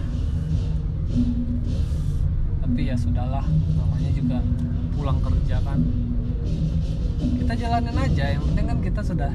Tapi 2.63 2.81
ya 2.87 2.95
sudahlah 2.95 3.43
namanya 3.75 4.11
juga 4.15 4.39
pulang 4.95 5.19
kerja 5.19 5.59
kan. 5.67 5.83
Kita 7.43 7.53
jalanin 7.59 7.99
aja 7.99 8.25
yang 8.39 8.43
penting 8.55 8.67
kan 8.71 8.79
kita 8.79 9.01
sudah 9.03 9.33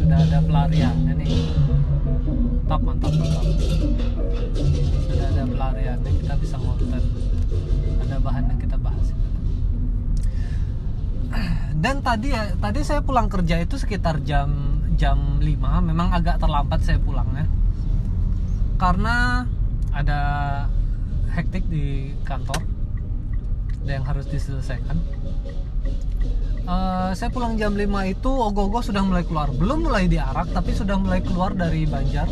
sudah 0.00 0.18
ada 0.24 0.38
pelariannya 0.40 1.12
nih. 1.20 1.32
Mantap 2.64 2.80
mantap 2.80 3.12
mantap. 3.12 3.44
Sudah 5.04 5.26
ada 5.28 5.44
pelariannya 5.44 6.10
kita 6.24 6.34
bisa 6.40 6.56
ngonten. 6.56 7.04
Ada 8.00 8.16
bahan 8.16 8.44
yang 8.48 8.60
kita 8.64 8.76
bahas. 8.80 9.12
Dan 11.76 12.00
tadi 12.00 12.32
ya 12.32 12.56
tadi 12.56 12.80
saya 12.80 13.04
pulang 13.04 13.28
kerja 13.28 13.60
itu 13.60 13.76
sekitar 13.76 14.24
jam 14.24 14.63
jam 14.94 15.42
5 15.42 15.48
memang 15.90 16.08
agak 16.14 16.38
terlambat 16.38 16.80
saya 16.82 16.98
pulangnya 17.02 17.46
karena 18.78 19.46
ada 19.94 20.20
hektik 21.34 21.66
di 21.70 22.14
kantor 22.26 22.74
ada 23.84 24.00
yang 24.00 24.06
harus 24.08 24.24
diselesaikan. 24.32 24.96
Uh, 26.64 27.12
saya 27.12 27.28
pulang 27.28 27.60
jam 27.60 27.76
5 27.76 27.84
itu 28.08 28.30
ogoh-ogoh 28.32 28.80
sudah 28.80 29.04
mulai 29.04 29.20
keluar. 29.28 29.52
Belum 29.52 29.84
mulai 29.84 30.08
diarak 30.08 30.48
tapi 30.56 30.72
sudah 30.72 30.96
mulai 30.96 31.20
keluar 31.20 31.52
dari 31.52 31.84
Banjar. 31.84 32.24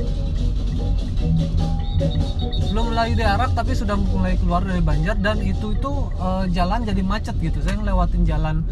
Belum 2.72 2.88
mulai 2.88 3.12
diarak 3.12 3.52
tapi 3.52 3.76
sudah 3.76 4.00
mulai 4.00 4.40
keluar 4.40 4.64
dari 4.64 4.80
Banjar. 4.80 5.20
Dan 5.20 5.44
itu 5.44 5.76
itu 5.76 6.08
uh, 6.16 6.48
jalan 6.48 6.88
jadi 6.88 7.04
macet 7.04 7.36
gitu. 7.36 7.60
Saya 7.60 7.76
ngelewatin 7.84 8.24
jalan 8.24 8.64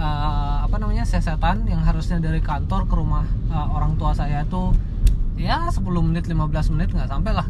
uh, 0.00 0.64
apa 0.64 0.76
namanya 0.76 1.04
sesetan 1.08 1.64
yang 1.68 1.82
harusnya 1.82 2.20
dari 2.20 2.40
kantor 2.40 2.88
ke 2.88 2.94
rumah 2.96 3.24
uh, 3.52 3.68
orang 3.76 3.96
tua 3.96 4.12
saya 4.12 4.44
itu 4.44 4.72
ya 5.36 5.68
10 5.68 5.84
menit 6.04 6.28
15 6.28 6.72
menit 6.76 6.88
nggak 6.92 7.10
sampai 7.10 7.32
lah. 7.32 7.48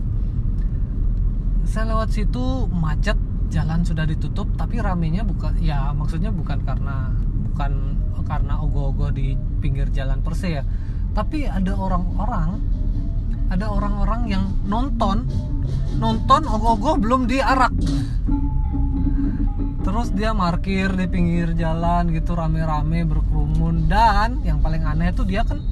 Saya 1.67 1.95
lewat 1.95 2.15
situ 2.15 2.71
macet 2.71 3.19
jalan 3.51 3.87
sudah 3.87 4.07
ditutup 4.07 4.51
tapi 4.59 4.83
ramenya 4.83 5.23
bukan 5.23 5.55
ya 5.63 5.95
maksudnya 5.95 6.35
bukan 6.35 6.63
karena 6.67 7.15
bukan 7.53 7.73
karena 8.27 8.59
ogoh-ogoh 8.59 9.15
di 9.15 9.39
pinggir 9.63 9.91
jalan 9.95 10.23
perse 10.23 10.63
ya. 10.63 10.65
Tapi 11.15 11.47
ada 11.47 11.73
orang-orang 11.75 12.59
ada 13.47 13.71
orang-orang 13.71 14.27
yang 14.27 14.45
nonton 14.67 15.27
nonton 16.03 16.43
ogoh-ogoh 16.47 16.99
belum 16.99 17.31
diarak 17.31 17.71
terus 19.87 20.11
dia 20.11 20.35
parkir 20.35 20.91
di 20.99 21.07
pinggir 21.07 21.55
jalan 21.55 22.11
gitu 22.11 22.35
rame-rame 22.35 23.07
berkerumun. 23.07 23.87
Dan 23.87 24.43
yang 24.43 24.59
paling 24.59 24.83
aneh 24.83 25.15
itu 25.15 25.23
dia 25.23 25.47
kan 25.47 25.63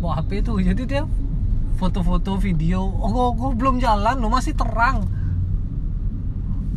bawa 0.00 0.24
HP 0.24 0.40
itu 0.40 0.72
jadi 0.72 0.82
dia 0.88 1.02
foto-foto 1.76 2.40
video. 2.40 2.80
Ogoh-ogoh 2.80 3.52
belum 3.52 3.76
jalan 3.76 4.16
lo 4.16 4.32
masih 4.32 4.56
terang. 4.56 5.04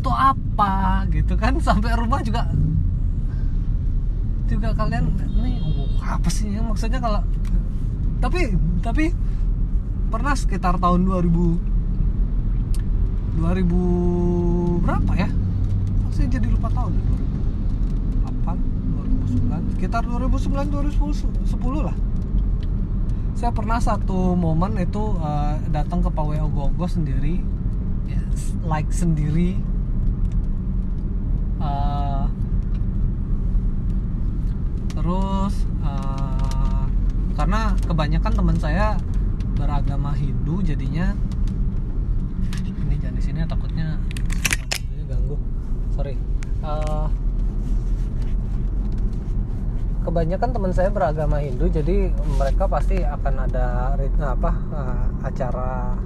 Tuh 0.03 0.12
apa 0.12 1.08
gitu 1.15 1.39
kan? 1.39 1.55
Sampai 1.63 1.96
rumah 1.96 2.20
juga 2.20 2.51
juga 4.46 4.77
kalian 4.77 5.10
nih 5.41 5.58
oh, 5.58 5.89
apa 6.05 6.29
sih 6.29 6.53
ya 6.53 6.62
maksudnya 6.62 7.01
kalau 7.01 7.25
tapi 8.22 8.53
tapi 8.86 9.10
pernah 10.13 10.38
sekitar 10.38 10.77
tahun 10.77 11.01
2000 11.01 13.41
2000 13.41 14.86
berapa 14.86 15.12
ya 15.17 15.25
saya 16.16 16.32
jadi 16.32 16.48
lupa 16.48 16.72
tahun. 16.72 16.96
2008 18.24 18.56
2009 19.36 19.76
sekitar 19.76 20.02
2009 20.08 20.72
2010 20.72 21.84
lah. 21.84 21.98
Saya 23.36 23.52
pernah 23.52 23.84
satu 23.84 24.32
momen 24.40 24.80
itu 24.80 25.20
uh, 25.20 25.60
datang 25.76 26.00
ke 26.00 26.08
Pawai 26.08 26.40
Ogogo 26.40 26.88
sendiri. 26.88 27.44
Yes, 28.08 28.56
like 28.64 28.88
sendiri. 28.96 29.60
Uh, 31.60 32.32
terus 34.96 35.68
uh, 35.84 36.88
karena 37.36 37.76
kebanyakan 37.84 38.32
teman 38.32 38.56
saya 38.56 38.96
beragama 39.60 40.16
Hindu 40.16 40.64
jadinya. 40.64 41.12
Ini 42.64 42.96
jangan 43.04 43.16
di 43.20 43.24
sini 43.24 43.44
takutnya 43.44 44.00
sorry. 45.96 46.20
Uh, 46.60 47.08
kebanyakan 50.04 50.50
teman 50.52 50.72
saya 50.75 50.92
beragama 50.92 51.42
Hindu 51.42 51.72
jadi 51.72 52.14
mereka 52.38 52.70
pasti 52.70 53.02
akan 53.02 53.50
ada 53.50 53.96
apa 54.22 54.52
uh, 54.70 55.06
acara 55.25 55.98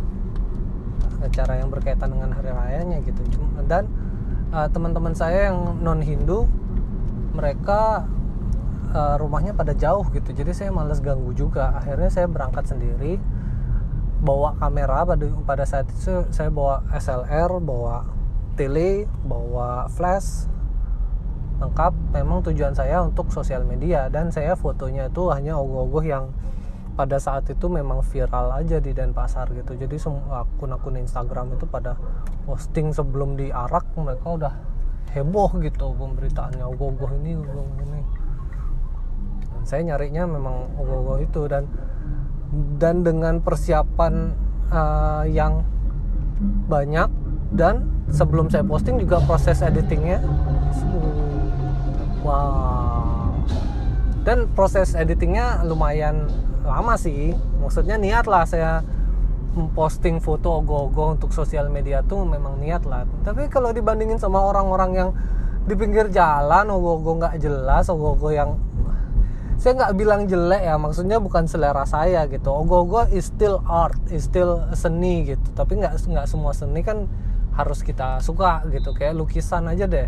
acara 1.19 1.59
yang 1.59 1.67
berkaitan 1.67 2.15
dengan 2.15 2.31
hari 2.31 2.53
rayanya 2.53 3.01
gitu. 3.03 3.19
Dan 3.65 3.89
uh, 4.53 4.69
teman-teman 4.69 5.17
saya 5.17 5.51
yang 5.51 5.81
non 5.81 5.99
Hindu 5.99 6.47
mereka 7.35 8.05
uh, 8.93 9.15
rumahnya 9.17 9.57
pada 9.57 9.73
jauh 9.73 10.05
gitu. 10.13 10.31
Jadi 10.31 10.53
saya 10.53 10.69
males 10.71 11.01
ganggu 11.01 11.33
juga. 11.33 11.75
Akhirnya 11.75 12.07
saya 12.13 12.29
berangkat 12.29 12.71
sendiri 12.71 13.19
bawa 14.19 14.55
kamera 14.59 15.07
pada 15.07 15.25
pada 15.47 15.63
saat 15.63 15.87
itu 15.91 16.27
saya 16.31 16.51
bawa 16.51 16.83
SLR 16.91 17.55
bawa 17.63 18.18
tele 18.59 19.07
bawa 19.23 19.87
flash 19.87 20.51
lengkap. 21.63 21.95
Memang 22.11 22.43
tujuan 22.51 22.75
saya 22.75 22.99
untuk 22.99 23.31
sosial 23.31 23.63
media 23.63 24.11
dan 24.11 24.35
saya 24.35 24.59
fotonya 24.59 25.07
itu 25.07 25.31
hanya 25.31 25.55
ogoh-ogoh 25.55 26.03
yang 26.03 26.35
pada 26.99 27.15
saat 27.15 27.47
itu 27.47 27.71
memang 27.71 28.03
viral 28.03 28.51
aja 28.59 28.83
di 28.83 28.91
Denpasar 28.91 29.55
gitu. 29.55 29.79
Jadi 29.79 29.95
semua 29.95 30.43
akun-akun 30.43 30.99
Instagram 30.99 31.55
itu 31.55 31.63
pada 31.63 31.95
posting 32.43 32.91
sebelum 32.91 33.39
diarak 33.39 33.87
mereka 33.95 34.27
udah 34.27 34.53
heboh 35.15 35.55
gitu 35.63 35.95
pemberitaannya 35.95 36.67
ogoh-ogoh 36.67 37.15
ini 37.23 37.39
ogoh 37.39 37.63
ini. 37.87 38.01
Dan 39.55 39.63
saya 39.63 39.81
nyarinya 39.95 40.27
memang 40.27 40.75
ogoh-ogoh 40.75 41.23
itu 41.23 41.47
dan 41.47 41.71
dan 42.75 43.07
dengan 43.07 43.39
persiapan 43.39 44.35
uh, 44.73 45.23
yang 45.23 45.63
banyak 46.67 47.07
dan 47.55 47.98
sebelum 48.09 48.49
saya 48.49 48.65
posting 48.65 48.97
juga 48.97 49.21
proses 49.23 49.61
editingnya. 49.61 50.21
Wow. 52.25 53.37
Dan 54.25 54.51
proses 54.53 54.93
editingnya 54.93 55.63
lumayan 55.65 56.27
lama 56.65 56.93
sih. 56.99 57.33
Maksudnya 57.63 57.97
niat 57.97 58.25
lah 58.29 58.45
saya 58.45 58.83
memposting 59.57 60.21
foto 60.21 60.61
ogo-ogo 60.61 61.17
untuk 61.17 61.33
sosial 61.33 61.73
media 61.73 62.05
tuh 62.05 62.21
memang 62.27 62.61
niat 62.61 62.85
lah. 62.85 63.09
Tapi 63.25 63.49
kalau 63.49 63.73
dibandingin 63.73 64.21
sama 64.21 64.37
orang-orang 64.39 64.91
yang 64.93 65.09
di 65.65 65.73
pinggir 65.77 66.09
jalan 66.09 66.69
ogo-ogo 66.69 67.21
nggak 67.21 67.35
jelas 67.41 67.89
ogo-ogo 67.89 68.29
yang 68.33 68.57
saya 69.59 69.75
nggak 69.75 69.93
bilang 69.99 70.23
jelek 70.23 70.63
ya 70.63 70.79
maksudnya 70.79 71.19
bukan 71.19 71.43
selera 71.49 71.83
saya 71.83 72.23
gitu. 72.31 72.47
Ogo-ogo 72.47 73.09
is 73.11 73.27
still 73.27 73.59
art 73.67 73.99
is 74.07 74.29
still 74.29 74.63
seni 74.71 75.35
gitu. 75.35 75.47
Tapi 75.51 75.83
nggak 75.83 75.99
nggak 75.99 76.25
semua 76.29 76.55
seni 76.55 76.79
kan 76.79 77.09
harus 77.59 77.83
kita 77.83 78.23
suka 78.23 78.63
gitu. 78.71 78.95
Kayak 78.95 79.19
lukisan 79.19 79.67
aja 79.67 79.83
deh. 79.83 80.07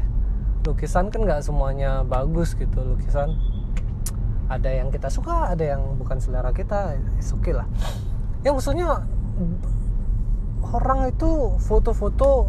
Lukisan 0.63 1.11
kan 1.11 1.27
nggak 1.27 1.43
semuanya 1.43 2.07
bagus 2.07 2.55
gitu. 2.55 2.79
Lukisan 2.95 3.35
ada 4.47 4.71
yang 4.71 4.87
kita 4.87 5.11
suka 5.11 5.51
ada 5.51 5.75
yang 5.75 5.99
bukan 5.99 6.23
selera 6.23 6.55
kita. 6.55 6.95
Oke 6.95 7.51
okay 7.51 7.53
lah. 7.59 7.67
Ya 8.47 8.55
maksudnya 8.55 9.03
orang 10.63 11.11
itu 11.11 11.59
foto-foto 11.59 12.47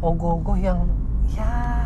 ogoh-ogoh 0.00 0.56
yang 0.56 0.88
ya 1.28 1.84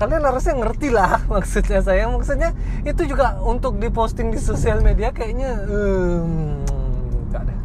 kalian 0.00 0.24
harusnya 0.24 0.56
ngerti 0.56 0.88
lah 0.88 1.20
maksudnya 1.32 1.84
saya. 1.84 2.08
Maksudnya 2.08 2.56
itu 2.88 3.04
juga 3.04 3.36
untuk 3.44 3.76
diposting 3.76 4.32
di 4.32 4.40
sosial 4.40 4.80
media 4.80 5.12
kayaknya 5.12 5.68
um, 5.68 6.64
gak 7.28 7.44
ada 7.44 7.56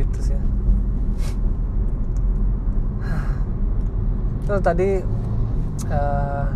gitu 0.00 0.18
sih 0.22 0.38
terus 4.50 4.66
tadi 4.66 4.98
uh, 5.94 6.46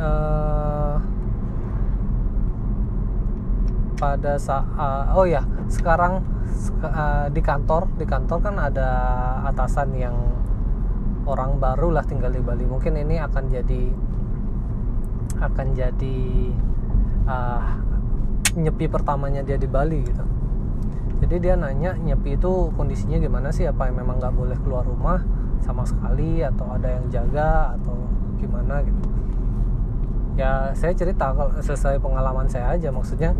uh, 0.00 0.96
pada 4.00 4.40
saat 4.40 5.12
oh 5.12 5.28
ya 5.28 5.44
sekarang 5.68 6.24
uh, 6.80 7.28
di 7.28 7.44
kantor 7.44 7.84
di 8.00 8.08
kantor 8.08 8.48
kan 8.48 8.56
ada 8.56 8.88
atasan 9.52 9.92
yang 9.92 10.16
orang 11.28 11.60
baru 11.60 11.92
lah 11.92 12.08
tinggal 12.08 12.32
di 12.32 12.40
Bali. 12.40 12.64
Mungkin 12.64 12.96
ini 12.96 13.20
akan 13.20 13.44
jadi 13.52 13.92
akan 15.36 15.66
jadi 15.76 16.18
uh, 17.28 17.76
nyepi 18.56 18.88
pertamanya 18.88 19.44
dia 19.44 19.60
di 19.60 19.68
Bali 19.68 20.00
gitu 20.00 20.35
jadi 21.26 21.42
dia 21.42 21.54
nanya 21.58 21.98
nyepi 21.98 22.38
itu 22.38 22.70
kondisinya 22.78 23.18
gimana 23.18 23.50
sih? 23.50 23.66
Apa 23.66 23.90
yang 23.90 23.98
memang 23.98 24.22
nggak 24.22 24.30
boleh 24.30 24.54
keluar 24.62 24.86
rumah 24.86 25.26
sama 25.58 25.82
sekali? 25.82 26.38
Atau 26.38 26.70
ada 26.70 26.86
yang 26.86 27.10
jaga? 27.10 27.74
Atau 27.74 27.98
gimana? 28.38 28.78
Gitu. 28.86 29.02
Ya 30.38 30.70
saya 30.78 30.94
cerita 30.94 31.34
kalau 31.34 31.50
sesuai 31.58 31.98
pengalaman 31.98 32.46
saya 32.46 32.78
aja. 32.78 32.94
Maksudnya 32.94 33.34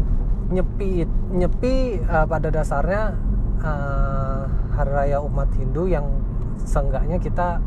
nyepi 0.51 1.07
nyepi 1.31 2.03
uh, 2.11 2.27
pada 2.27 2.51
dasarnya 2.51 3.15
uh, 3.63 4.51
hari 4.75 4.91
raya 4.91 5.23
umat 5.23 5.47
Hindu 5.55 5.87
yang 5.87 6.11
seenggaknya 6.67 7.23
kita 7.23 7.63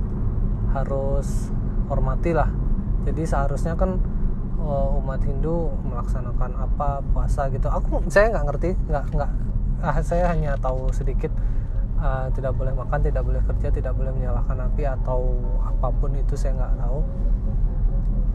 harus 0.75 1.47
hormati 1.88 2.36
lah. 2.36 2.51
Jadi 3.08 3.23
seharusnya 3.23 3.79
kan 3.79 3.95
uh, 4.60 4.99
umat 4.99 5.23
Hindu 5.23 5.71
melaksanakan 5.88 6.60
apa 6.60 6.99
puasa 7.15 7.47
gitu. 7.55 7.71
Aku 7.71 8.03
saya 8.12 8.36
nggak 8.36 8.45
ngerti 8.51 8.75
nggak 8.91 9.05
nggak 9.15 9.32
uh, 9.84 10.00
saya 10.04 10.32
hanya 10.32 10.56
tahu 10.60 10.92
sedikit 10.92 11.32
uh, 12.00 12.32
tidak 12.36 12.56
boleh 12.56 12.74
makan 12.76 13.00
tidak 13.04 13.24
boleh 13.24 13.42
kerja 13.44 13.68
tidak 13.72 13.94
boleh 13.96 14.12
menyalakan 14.15 14.70
api 14.72 14.84
atau 14.88 15.39
apa 15.63 15.88
pun 15.96 16.15
itu 16.15 16.34
saya 16.36 16.56
nggak 16.56 16.76
tahu. 16.80 17.00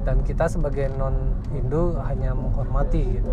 Dan 0.05 0.21
kita 0.21 0.45
sebagai 0.45 0.93
non 1.01 1.33
Hindu 1.49 1.97
hanya 2.05 2.37
menghormati 2.37 3.01
gitu. 3.09 3.31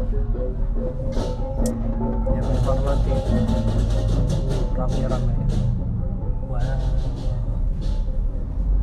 Hanya 2.31 2.41
menghormati 2.47 3.11
rame-rame. 4.79 5.35
Wow 6.47 6.59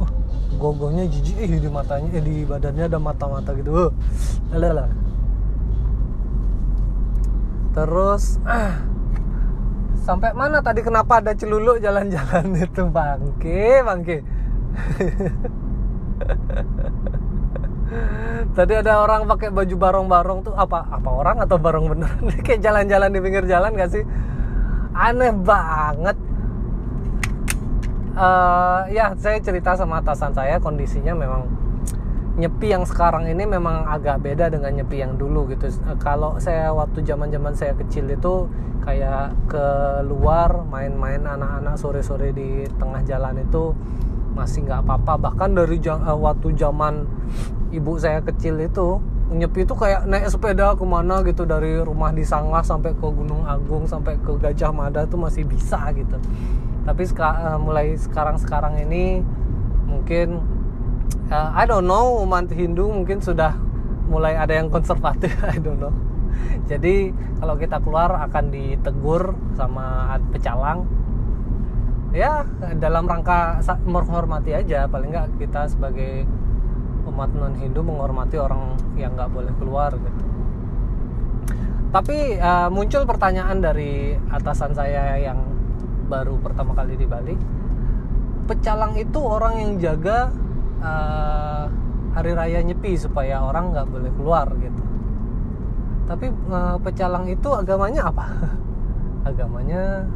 uh, 0.04 0.12
gogonya 0.60 1.08
jijik 1.08 1.38
eh 1.38 1.48
di 1.48 1.70
matanya 1.70 2.12
eh 2.12 2.20
di 2.20 2.44
badannya 2.44 2.84
ada 2.92 2.98
mata-mata 3.00 3.56
gitu. 3.56 3.72
Uh, 3.72 3.90
lala 4.52 5.08
terus 7.78 8.42
ah, 8.42 8.82
sampai 10.08 10.32
mana 10.32 10.64
tadi 10.64 10.80
kenapa 10.80 11.20
ada 11.20 11.36
celuluk 11.36 11.84
jalan-jalan 11.84 12.56
itu? 12.64 12.82
Bangke 12.88 13.84
bangke. 13.84 14.24
Tadi 18.52 18.72
ada 18.76 19.00
orang 19.00 19.24
pakai 19.24 19.48
baju 19.48 19.74
barong-barong 19.76 20.38
tuh 20.44 20.54
apa 20.56 20.88
apa 20.92 21.08
orang 21.08 21.40
atau 21.44 21.56
barong 21.60 21.88
beneran? 21.92 22.24
Kayak 22.46 22.64
jalan-jalan 22.64 23.10
di 23.12 23.20
pinggir 23.20 23.44
jalan 23.44 23.76
gak 23.76 23.92
sih? 23.92 24.04
Aneh 24.96 25.32
banget. 25.32 26.16
Uh, 28.18 28.82
ya 28.90 29.14
saya 29.14 29.38
cerita 29.38 29.78
sama 29.78 30.02
atasan 30.02 30.34
saya 30.34 30.58
kondisinya 30.58 31.14
memang 31.14 31.46
nyepi 32.38 32.70
yang 32.70 32.86
sekarang 32.86 33.26
ini 33.26 33.44
memang 33.44 33.90
agak 33.90 34.22
beda 34.22 34.46
dengan 34.46 34.70
nyepi 34.70 35.02
yang 35.02 35.18
dulu 35.18 35.50
gitu. 35.50 35.66
Kalau 35.98 36.38
saya 36.38 36.70
waktu 36.70 37.02
zaman-zaman 37.02 37.52
saya 37.58 37.74
kecil 37.74 38.06
itu 38.14 38.46
kayak 38.86 39.34
keluar 39.50 40.62
main-main 40.64 41.20
anak-anak 41.26 41.74
sore-sore 41.76 42.30
di 42.30 42.64
tengah 42.78 43.02
jalan 43.02 43.42
itu 43.42 43.74
masih 44.38 44.70
nggak 44.70 44.86
apa-apa. 44.86 45.14
Bahkan 45.28 45.50
dari 45.58 45.82
uh, 45.82 46.14
waktu 46.14 46.54
zaman 46.54 47.04
ibu 47.74 47.98
saya 47.98 48.22
kecil 48.22 48.62
itu 48.62 49.02
nyepi 49.28 49.68
itu 49.68 49.74
kayak 49.76 50.08
naik 50.08 50.32
sepeda 50.32 50.72
ke 50.72 50.86
mana 50.88 51.20
gitu 51.20 51.44
dari 51.44 51.76
rumah 51.84 52.14
di 52.16 52.24
Sanglah 52.24 52.64
sampai 52.64 52.96
ke 52.96 53.04
Gunung 53.04 53.44
Agung 53.44 53.84
sampai 53.84 54.16
ke 54.24 54.32
Gajah 54.40 54.72
Mada 54.72 55.04
tuh 55.04 55.20
masih 55.20 55.44
bisa 55.44 55.76
gitu 55.92 56.16
tapi 56.88 57.04
uh, 57.20 57.60
mulai 57.60 57.92
sekarang-sekarang 58.00 58.80
ini 58.88 59.20
mungkin 59.84 60.40
uh, 61.32 61.50
I 61.54 61.64
don't 61.68 61.86
know 61.86 62.20
umat 62.24 62.50
Hindu 62.52 62.88
mungkin 62.88 63.20
sudah 63.20 63.56
mulai 64.08 64.34
ada 64.34 64.56
yang 64.56 64.72
konservatif 64.72 65.32
I 65.52 65.60
don't 65.60 65.80
know. 65.80 65.92
Jadi 66.68 67.12
kalau 67.40 67.54
kita 67.56 67.80
keluar 67.80 68.12
akan 68.28 68.52
ditegur 68.52 69.36
sama 69.56 70.16
pecalang. 70.32 70.88
Ya 72.08 72.44
dalam 72.80 73.04
rangka 73.04 73.60
menghormati 73.84 74.56
aja. 74.56 74.88
Paling 74.88 75.12
nggak 75.12 75.28
kita 75.36 75.68
sebagai 75.68 76.24
umat 77.08 77.32
non 77.36 77.56
Hindu 77.56 77.84
menghormati 77.84 78.36
orang 78.40 78.76
yang 78.96 79.16
nggak 79.16 79.32
boleh 79.32 79.52
keluar 79.60 79.92
gitu. 79.96 80.24
Tapi 81.88 82.36
uh, 82.36 82.68
muncul 82.68 83.08
pertanyaan 83.08 83.64
dari 83.64 84.12
atasan 84.28 84.76
saya 84.76 85.16
yang 85.16 85.40
baru 86.08 86.36
pertama 86.40 86.76
kali 86.76 87.00
di 87.00 87.08
Bali. 87.08 87.34
Pecalang 88.44 88.96
itu 88.96 89.20
orang 89.20 89.60
yang 89.60 89.72
jaga 89.80 90.32
uh, 90.82 91.64
hari 92.14 92.32
raya 92.34 92.60
nyepi 92.64 92.98
supaya 92.98 93.42
orang 93.42 93.70
nggak 93.70 93.86
boleh 93.86 94.10
keluar 94.18 94.46
gitu. 94.58 94.82
Tapi 96.08 96.26
uh, 96.50 96.76
pecalang 96.80 97.28
itu 97.28 97.48
agamanya 97.52 98.08
apa? 98.08 98.26
Agamanya 99.28 100.08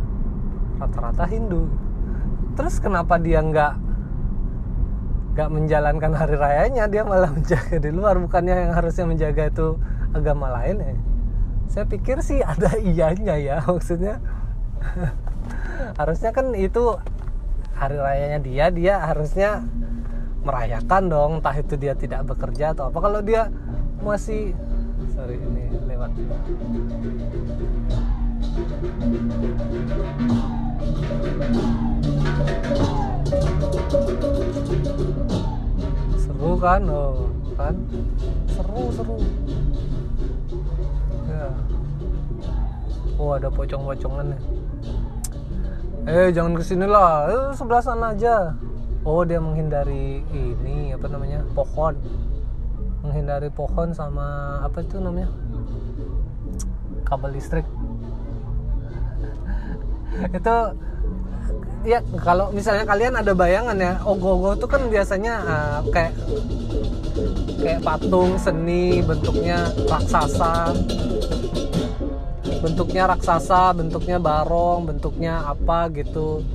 rata-rata 0.81 1.29
Hindu. 1.29 1.69
Terus 2.59 2.81
kenapa 2.81 3.21
dia 3.21 3.45
nggak 3.45 3.75
nggak 5.33 5.49
menjalankan 5.53 6.13
hari 6.17 6.37
rayanya? 6.37 6.85
Dia 6.89 7.03
malah 7.05 7.31
menjaga 7.37 7.77
di 7.79 7.91
luar 7.93 8.19
bukannya 8.19 8.69
yang 8.69 8.73
harusnya 8.73 9.05
menjaga 9.05 9.53
itu 9.53 9.77
agama 10.17 10.49
lain 10.53 10.77
ya? 10.81 10.95
Saya 11.71 11.85
pikir 11.89 12.21
sih 12.21 12.41
ada 12.43 12.77
iyanya 12.89 13.37
ya 13.37 13.57
maksudnya. 13.65 14.19
Harusnya 15.95 16.35
kan 16.35 16.57
itu 16.57 16.99
hari 17.77 17.97
rayanya 17.99 18.39
dia 18.43 18.67
dia 18.73 18.95
harusnya 19.03 19.67
merayakan 20.43 21.03
dong 21.07 21.31
entah 21.39 21.55
itu 21.55 21.75
dia 21.79 21.95
tidak 21.95 22.27
bekerja 22.27 22.75
atau 22.75 22.91
apa. 22.91 22.99
Kalau 22.99 23.21
dia 23.23 23.49
masih 24.03 24.55
sorry 25.15 25.39
ini 25.39 25.71
lewat. 25.87 26.11
Seru 36.19 36.53
kan? 36.59 36.83
Oh 36.91 37.31
kan? 37.55 37.75
Seru 38.51 38.83
seru. 38.91 39.17
Ya. 41.31 41.49
Oh 43.19 43.39
ada 43.39 43.47
pocong-pocongan 43.47 44.35
ya 44.35 44.41
eh 46.03 46.35
jangan 46.35 46.59
ke 46.59 46.65
sini 46.67 46.87
lah. 46.87 47.31
Eh, 47.31 47.49
sebelah 47.55 47.83
sana 47.83 48.11
aja 48.11 48.59
oh 49.03 49.23
dia 49.27 49.43
menghindari 49.43 50.23
ini 50.31 50.95
apa 50.95 51.07
namanya 51.11 51.43
pohon. 51.55 51.95
Menghindari 53.03 53.51
pohon 53.51 53.91
sama 53.91 54.59
apa 54.63 54.83
itu 54.83 55.03
namanya? 55.03 55.31
Kabel 57.03 57.35
listrik. 57.35 57.67
Itu 60.39 60.57
ya 61.83 61.99
kalau 62.23 62.55
misalnya 62.55 62.87
kalian 62.87 63.19
ada 63.19 63.35
bayangan 63.35 63.75
ya 63.75 63.99
ogoh-ogoh 64.07 64.55
itu 64.55 64.71
kan 64.71 64.87
biasanya 64.87 65.35
uh, 65.43 65.79
kayak 65.91 66.15
kayak 67.59 67.83
patung 67.83 68.39
seni 68.39 69.03
bentuknya 69.03 69.67
raksasa. 69.91 70.79
Bentuknya 72.63 73.11
raksasa 73.11 73.75
bentuknya 73.75 74.23
barong 74.23 74.87
bentuknya 74.87 75.43
apa 75.43 75.91
gitu 75.91 76.47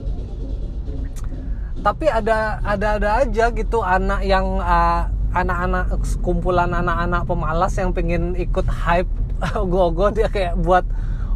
tapi 1.88 2.12
ada 2.12 2.60
ada 2.68 3.00
ada 3.00 3.10
aja 3.24 3.48
gitu 3.56 3.80
anak 3.80 4.20
yang 4.28 4.60
uh, 4.60 5.08
anak-anak 5.32 5.96
kumpulan 6.20 6.68
anak-anak 6.68 7.24
pemalas 7.24 7.72
yang 7.80 7.96
pengen 7.96 8.36
ikut 8.36 8.68
hype 8.68 9.08
ogo-ogo 9.64 10.12
dia 10.12 10.28
kayak 10.28 10.60
buat 10.60 10.84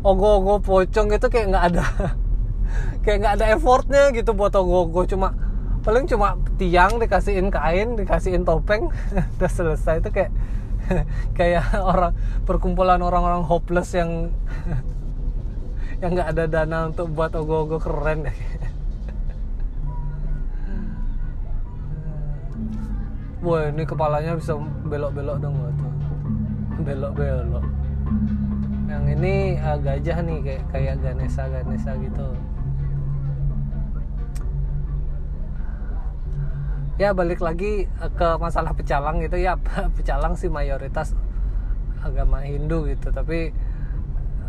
ogo-ogo 0.04 0.60
pocong 0.60 1.08
gitu 1.16 1.32
kayak 1.32 1.56
nggak 1.56 1.66
ada 1.72 1.86
kayak 3.08 3.18
nggak 3.24 3.34
ada 3.40 3.46
effortnya 3.56 4.04
gitu 4.12 4.36
buat 4.36 4.52
ogo-ogo. 4.52 5.08
Cuma 5.08 5.32
paling 5.88 6.04
cuma 6.12 6.36
tiang 6.60 7.00
dikasihin 7.00 7.48
kain 7.48 7.96
dikasihin 7.96 8.44
topeng 8.44 8.92
udah 9.40 9.52
selesai. 9.52 10.04
Itu 10.04 10.12
kayak 10.12 10.36
kayak 11.40 11.64
orang 11.80 12.12
perkumpulan 12.44 13.00
orang-orang 13.00 13.48
hopeless 13.48 13.96
yang 13.96 14.36
yang 16.04 16.12
nggak 16.12 16.36
ada 16.36 16.44
dana 16.50 16.92
untuk 16.92 17.08
buat 17.16 17.32
ogo-ogo 17.40 17.80
keren 17.80 18.28
Wah 23.42 23.74
ini 23.74 23.82
kepalanya 23.90 24.38
bisa 24.38 24.54
belok-belok 24.86 25.42
dong 25.42 25.58
tuh. 25.58 25.94
Belok-belok. 26.86 27.66
Yang 28.86 29.06
ini 29.18 29.34
uh, 29.58 29.78
gajah 29.82 30.18
nih 30.22 30.38
kayak 30.46 30.64
kayak 30.70 30.96
Ganesha 31.02 31.44
Ganesha 31.50 31.92
gitu. 31.98 32.28
Ya 37.02 37.18
balik 37.18 37.42
lagi 37.42 37.90
eh, 37.90 38.12
ke 38.14 38.28
masalah 38.38 38.78
pecalang 38.78 39.18
gitu. 39.26 39.42
Ya 39.42 39.58
pecalang 39.98 40.38
sih 40.38 40.54
mayoritas 40.54 41.18
agama 42.06 42.46
Hindu 42.46 42.86
gitu. 42.94 43.10
Tapi 43.10 43.50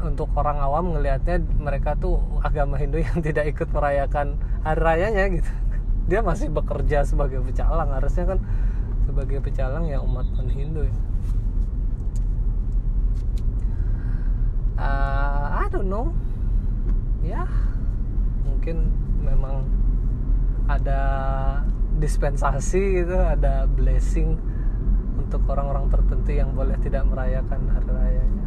untuk 0.04 0.28
orang 0.36 0.60
awam 0.60 0.92
ngelihatnya 0.92 1.40
mereka 1.56 1.96
tuh 1.96 2.20
agama 2.44 2.76
Hindu 2.76 3.00
yang 3.00 3.22
tidak 3.26 3.56
ikut 3.56 3.72
merayakan 3.72 4.36
hari 4.68 4.84
rayanya 4.84 5.32
gitu. 5.32 5.52
Dia 6.12 6.20
masih 6.20 6.52
bekerja 6.52 7.08
sebagai 7.08 7.40
pecalang 7.40 7.88
harusnya 7.88 8.36
kan 8.36 8.40
sebagai 9.06 9.38
pecalang 9.42 9.88
ya 9.90 9.98
umat 10.02 10.26
non 10.38 10.48
Hindu 10.48 10.86
ya. 10.86 10.94
Uh, 14.78 15.62
I 15.62 15.66
don't 15.70 15.90
know. 15.90 16.10
Ya 17.22 17.46
mungkin 18.42 18.90
memang 19.22 19.66
ada 20.66 21.00
dispensasi 21.98 23.02
gitu 23.02 23.14
ada 23.14 23.66
blessing 23.66 24.38
untuk 25.18 25.42
orang-orang 25.46 25.86
tertentu 25.90 26.30
yang 26.34 26.50
boleh 26.54 26.74
tidak 26.82 27.06
merayakan 27.06 27.70
hari 27.70 27.90
rayanya. 27.90 28.46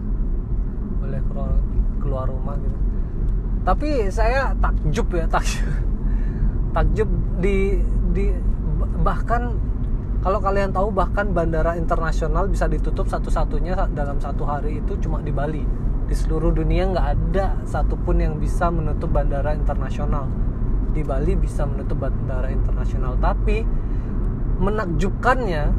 Boleh 0.99 1.21
keluar, 1.31 1.51
keluar 1.99 2.25
rumah 2.27 2.55
gitu. 2.59 2.77
Tapi 3.65 3.89
saya 4.13 4.53
takjub 4.61 5.07
ya 5.15 5.25
takjub. 5.27 5.67
Takjub 6.75 7.09
di 7.39 7.79
di 8.11 8.25
bahkan 9.01 9.55
kalau 10.25 10.41
kalian 10.41 10.73
tahu 10.73 10.89
bahkan 10.89 11.29
bandara 11.29 11.77
internasional 11.77 12.49
bisa 12.49 12.65
ditutup 12.65 13.05
satu-satunya 13.05 13.77
dalam 13.93 14.17
satu 14.17 14.41
hari 14.41 14.81
itu 14.81 14.97
cuma 14.97 15.21
di 15.21 15.29
Bali. 15.29 15.61
Di 16.09 16.17
seluruh 16.17 16.49
dunia 16.49 16.89
nggak 16.89 17.07
ada 17.13 17.61
satupun 17.61 18.17
yang 18.17 18.41
bisa 18.41 18.73
menutup 18.73 19.13
bandara 19.13 19.53
internasional. 19.53 20.25
Di 20.97 21.05
Bali 21.05 21.37
bisa 21.37 21.69
menutup 21.69 22.01
bandara 22.01 22.49
internasional, 22.49 23.21
tapi 23.21 23.61
menakjubkannya 24.57 25.69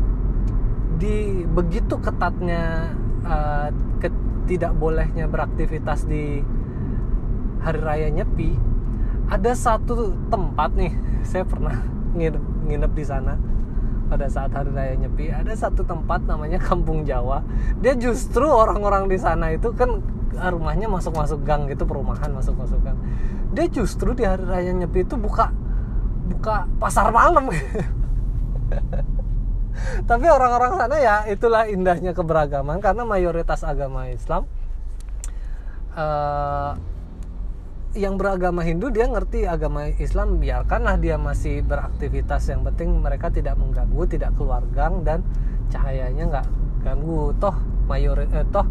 di 1.02 1.42
begitu 1.50 1.98
ketatnya 1.98 2.94
uh, 3.26 3.74
ke, 3.98 4.14
tidak 4.46 4.78
bolehnya 4.78 5.26
beraktivitas 5.26 6.06
di 6.06 6.38
hari 7.66 7.82
raya 7.82 8.14
Nyepi, 8.14 8.54
ada 9.26 9.58
satu 9.58 10.14
tempat 10.30 10.70
nih 10.78 10.94
saya 11.34 11.42
pernah 11.42 11.82
nginep, 12.14 12.70
nginep 12.70 12.92
di 12.94 13.02
sana 13.02 13.55
pada 14.06 14.26
saat 14.30 14.54
hari 14.54 14.70
raya 14.70 14.94
Nyepi 14.94 15.28
ada 15.34 15.52
satu 15.52 15.82
tempat 15.82 16.22
namanya 16.24 16.62
Kampung 16.62 17.02
Jawa. 17.02 17.42
Dia 17.82 17.98
justru 17.98 18.46
orang-orang 18.46 19.10
di 19.10 19.18
sana 19.18 19.52
itu 19.52 19.74
kan 19.74 20.00
rumahnya 20.36 20.86
masuk-masuk 20.86 21.42
gang 21.42 21.66
gitu 21.66 21.84
perumahan 21.84 22.30
masuk-masuk 22.30 22.78
gang. 22.82 22.98
Dia 23.52 23.66
justru 23.68 24.14
di 24.14 24.22
hari 24.22 24.46
raya 24.46 24.72
Nyepi 24.72 25.04
itu 25.04 25.18
buka 25.18 25.50
buka 26.26 26.70
pasar 26.78 27.10
malam. 27.10 27.50
Tapi 30.08 30.26
orang-orang 30.30 30.72
sana 30.80 30.96
ya 30.96 31.16
itulah 31.28 31.68
indahnya 31.68 32.16
keberagaman 32.16 32.80
karena 32.80 33.04
mayoritas 33.04 33.60
agama 33.60 34.08
Islam 34.08 34.48
uh, 35.92 36.72
yang 37.96 38.20
beragama 38.20 38.60
Hindu 38.60 38.92
dia 38.92 39.08
ngerti 39.08 39.48
agama 39.48 39.88
Islam 39.96 40.36
biarkanlah 40.36 41.00
dia 41.00 41.16
masih 41.16 41.64
beraktivitas. 41.64 42.52
Yang 42.52 42.72
penting 42.72 43.00
mereka 43.00 43.32
tidak 43.32 43.56
mengganggu 43.56 44.04
tidak 44.04 44.36
keluar 44.36 44.60
gang 44.76 45.00
dan 45.00 45.24
cahayanya 45.72 46.28
nggak 46.28 46.46
ganggu. 46.84 47.32
Toh 47.40 47.56
mayor 47.88 48.20
eh, 48.20 48.46
toh 48.52 48.68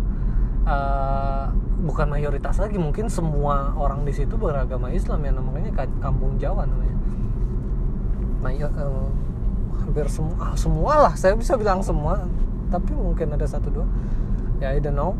uh, 0.69 1.49
bukan 1.81 2.07
mayoritas 2.07 2.61
lagi 2.61 2.77
mungkin 2.77 3.09
semua 3.09 3.73
orang 3.73 4.05
di 4.05 4.13
situ 4.13 4.37
beragama 4.37 4.93
Islam 4.93 5.25
ya 5.25 5.31
namanya 5.33 5.71
kampung 5.99 6.37
Jawa 6.37 6.69
namanya. 6.69 6.95
Mayor 8.45 8.69
uh, 8.77 9.09
hampir 9.81 10.05
semua 10.05 10.37
ah, 10.37 10.53
semua 10.53 10.93
lah 11.09 11.13
saya 11.17 11.33
bisa 11.33 11.57
bilang 11.57 11.81
semua 11.81 12.29
tapi 12.69 12.93
mungkin 12.93 13.33
ada 13.33 13.49
satu 13.49 13.73
dua. 13.73 13.87
Ya 14.61 14.71
I 14.71 14.79
don't 14.79 14.93
know. 14.93 15.17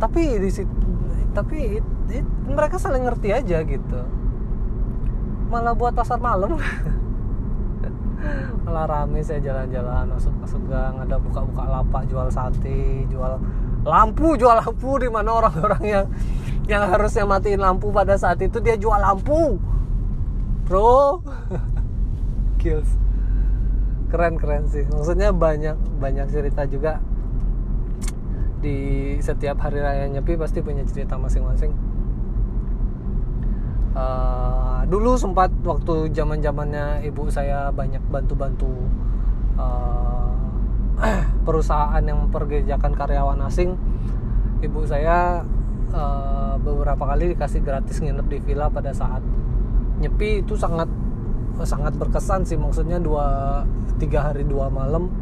Tapi 0.00 0.40
di 0.40 0.50
situ 0.50 1.01
tapi 1.32 1.80
it, 1.80 1.86
it, 2.12 2.26
mereka 2.44 2.76
saling 2.76 3.08
ngerti 3.08 3.32
aja 3.32 3.64
gitu. 3.64 4.00
Malah 5.48 5.72
buat 5.76 5.96
pasar 5.96 6.20
malam. 6.20 6.56
Malah 8.64 8.86
rame 8.86 9.18
saya 9.26 9.42
jalan-jalan 9.42 10.14
masuk 10.14 10.30
masuk 10.38 10.62
gang 10.70 10.94
ada 11.02 11.18
buka-buka 11.18 11.66
lapak 11.66 12.06
jual 12.06 12.30
sate 12.30 13.02
jual 13.10 13.34
lampu 13.82 14.38
jual 14.38 14.54
lampu 14.54 15.02
di 15.02 15.10
mana 15.10 15.42
orang-orang 15.42 15.82
yang 15.82 16.06
yang 16.70 16.86
harusnya 16.86 17.26
matiin 17.26 17.58
lampu 17.58 17.90
pada 17.90 18.14
saat 18.14 18.38
itu 18.38 18.62
dia 18.62 18.78
jual 18.78 18.94
lampu. 18.94 19.58
Bro. 20.62 21.26
Kills. 22.62 22.86
Keren 24.14 24.38
keren 24.38 24.70
sih. 24.70 24.86
Maksudnya 24.86 25.34
banyak 25.34 25.74
banyak 25.98 26.30
cerita 26.30 26.62
juga 26.70 27.02
di 28.62 28.78
setiap 29.18 29.58
hari 29.66 29.82
raya 29.82 30.06
nyepi 30.06 30.38
pasti 30.38 30.62
punya 30.62 30.86
cerita 30.86 31.18
masing-masing. 31.18 31.74
Uh, 33.92 34.86
dulu 34.88 35.20
sempat 35.20 35.52
waktu 35.66 36.08
zaman 36.16 36.40
zamannya 36.40 37.04
ibu 37.04 37.28
saya 37.28 37.68
banyak 37.74 38.00
bantu-bantu 38.08 38.72
uh, 39.60 40.32
perusahaan 41.46 42.00
yang 42.00 42.24
memperkerjakan 42.24 42.96
karyawan 42.96 43.44
asing 43.44 43.76
ibu 44.64 44.80
saya 44.88 45.44
uh, 45.92 46.56
beberapa 46.56 47.04
kali 47.04 47.36
dikasih 47.36 47.60
gratis 47.60 48.00
nginep 48.00 48.26
di 48.32 48.38
villa 48.40 48.72
pada 48.72 48.96
saat 48.96 49.20
nyepi 50.00 50.40
itu 50.40 50.56
sangat 50.56 50.88
sangat 51.62 51.92
berkesan 52.00 52.48
sih. 52.48 52.56
Maksudnya 52.56 52.96
dua 52.96 53.60
tiga 54.00 54.32
hari 54.32 54.48
dua 54.48 54.72
malam 54.72 55.12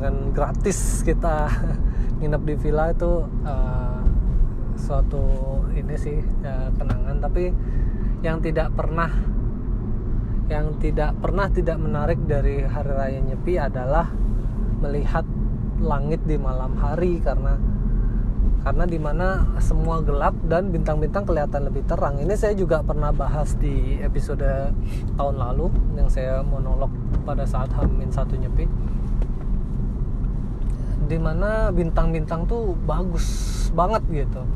dengan 0.00 0.32
gratis 0.32 1.04
kita 1.04 1.52
nginep 2.24 2.42
di 2.48 2.54
villa 2.56 2.88
itu 2.88 3.20
uh, 3.44 4.00
suatu 4.80 5.20
ini 5.76 5.92
sih 6.00 6.16
ya, 6.40 6.72
kenangan. 6.72 7.20
Tapi 7.20 7.52
yang 8.24 8.40
tidak 8.40 8.72
pernah 8.72 9.12
yang 10.48 10.80
tidak 10.80 11.20
pernah 11.20 11.52
tidak 11.52 11.76
menarik 11.76 12.16
dari 12.24 12.64
hari 12.64 12.90
raya 12.96 13.20
nyepi 13.20 13.60
adalah 13.60 14.08
melihat 14.80 15.28
langit 15.84 16.24
di 16.24 16.40
malam 16.40 16.80
hari 16.80 17.20
karena 17.20 17.60
karena 18.64 18.84
di 18.88 18.96
mana 18.96 19.56
semua 19.60 20.00
gelap 20.00 20.32
dan 20.48 20.72
bintang-bintang 20.72 21.28
kelihatan 21.28 21.68
lebih 21.68 21.84
terang. 21.84 22.16
Ini 22.24 22.40
saya 22.40 22.56
juga 22.56 22.80
pernah 22.80 23.12
bahas 23.12 23.52
di 23.60 24.00
episode 24.00 24.72
tahun 25.20 25.36
lalu 25.36 25.68
yang 25.92 26.08
saya 26.08 26.40
monolog 26.40 26.88
pada 27.28 27.44
saat 27.44 27.68
Hamin 27.76 28.08
satu 28.08 28.40
nyepi 28.40 28.64
di 31.10 31.18
mana 31.18 31.74
bintang-bintang 31.74 32.46
tuh 32.46 32.78
bagus 32.86 33.26
banget 33.74 34.06
gitu. 34.14 34.46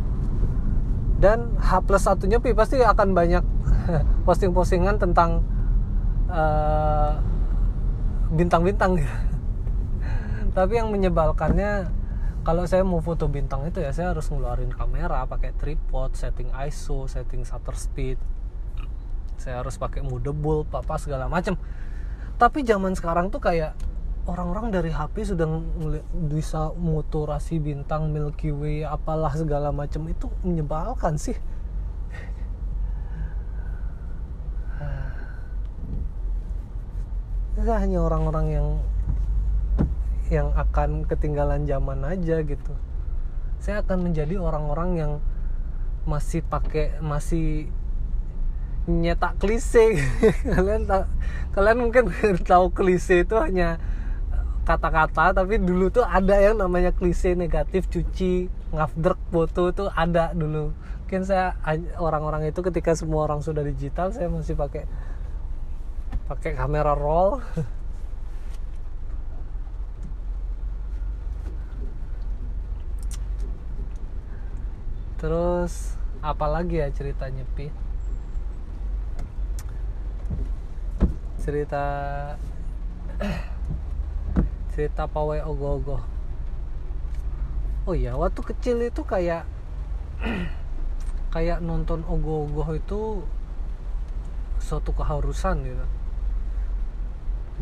Dan 1.18 1.58
H 1.58 1.82
plus 1.82 2.06
satunya 2.06 2.38
pi 2.38 2.54
pasti 2.54 2.78
akan 2.78 3.10
banyak 3.10 3.42
posting-postingan 4.26 5.02
tentang 5.02 5.42
uh, 6.30 7.18
bintang-bintang 8.30 9.02
gitu. 9.02 9.16
tapi 10.56 10.78
yang 10.78 10.94
menyebalkannya 10.94 11.90
kalau 12.46 12.62
saya 12.70 12.86
mau 12.86 13.02
foto 13.02 13.26
bintang 13.26 13.66
itu 13.66 13.82
ya 13.82 13.90
saya 13.90 14.14
harus 14.14 14.30
ngeluarin 14.30 14.70
kamera 14.70 15.26
pakai 15.26 15.58
tripod 15.58 16.14
setting 16.14 16.54
ISO 16.54 17.10
setting 17.10 17.42
shutter 17.42 17.74
speed. 17.74 18.22
Saya 19.34 19.58
harus 19.66 19.74
pakai 19.74 20.06
mode 20.06 20.30
bulb 20.30 20.70
apa 20.70 20.94
segala 21.02 21.26
macam 21.26 21.58
tapi 22.34 22.66
zaman 22.66 22.98
sekarang 22.98 23.30
tuh 23.30 23.38
kayak 23.38 23.78
orang-orang 24.24 24.72
dari 24.72 24.88
HP 24.88 25.36
sudah 25.36 25.44
bisa 26.32 26.72
motorasi 26.80 27.60
bintang 27.60 28.08
Milky 28.08 28.48
Way 28.48 28.88
apalah 28.88 29.36
segala 29.36 29.68
macam 29.68 30.08
itu 30.08 30.32
menyebalkan 30.40 31.20
sih. 31.20 31.36
Itu 37.60 37.68
hanya 37.68 38.00
orang-orang 38.00 38.46
yang 38.48 38.80
yang 40.32 40.56
akan 40.56 41.04
ketinggalan 41.04 41.68
zaman 41.68 42.00
aja 42.08 42.40
gitu. 42.40 42.72
Saya 43.60 43.84
akan 43.84 44.08
menjadi 44.08 44.40
orang-orang 44.40 44.90
yang 44.96 45.12
masih 46.08 46.40
pakai 46.40 46.96
masih 47.04 47.68
nyetak 48.88 49.36
klise. 49.36 50.00
Kalian 50.56 50.88
tak 50.88 51.12
kalian 51.52 51.84
mungkin 51.88 52.08
tahu 52.48 52.72
klise 52.72 53.24
itu 53.24 53.36
hanya 53.36 53.76
kata-kata 54.64 55.36
tapi 55.36 55.60
dulu 55.60 55.92
tuh 55.92 56.08
ada 56.08 56.40
yang 56.40 56.56
namanya 56.56 56.88
klise 56.96 57.36
negatif 57.36 57.84
cuci 57.92 58.48
ngafdrek 58.72 59.20
foto 59.28 59.76
tuh 59.76 59.92
ada 59.92 60.32
dulu. 60.32 60.72
Mungkin 61.04 61.28
saya 61.28 61.52
orang-orang 62.00 62.48
itu 62.48 62.64
ketika 62.64 62.96
semua 62.96 63.28
orang 63.28 63.44
sudah 63.44 63.60
digital 63.60 64.08
saya 64.10 64.26
masih 64.32 64.56
pakai 64.56 64.88
pakai 66.26 66.56
kamera 66.56 66.96
roll. 66.96 67.44
Terus 75.20 75.92
apalagi 76.24 76.80
ya 76.80 76.88
cerita 76.88 77.28
nyepi 77.28 77.68
cerita 81.44 81.84
cerita 84.74 85.06
pawai 85.06 85.38
ogoh-ogoh. 85.46 86.02
Oh 87.86 87.94
iya 87.94 88.18
waktu 88.18 88.42
kecil 88.42 88.82
itu 88.82 89.06
kayak 89.06 89.46
kayak 91.34 91.62
nonton 91.62 92.02
ogoh-ogoh 92.02 92.74
itu 92.74 93.22
suatu 94.58 94.90
keharusan 94.90 95.62
gitu. 95.62 95.86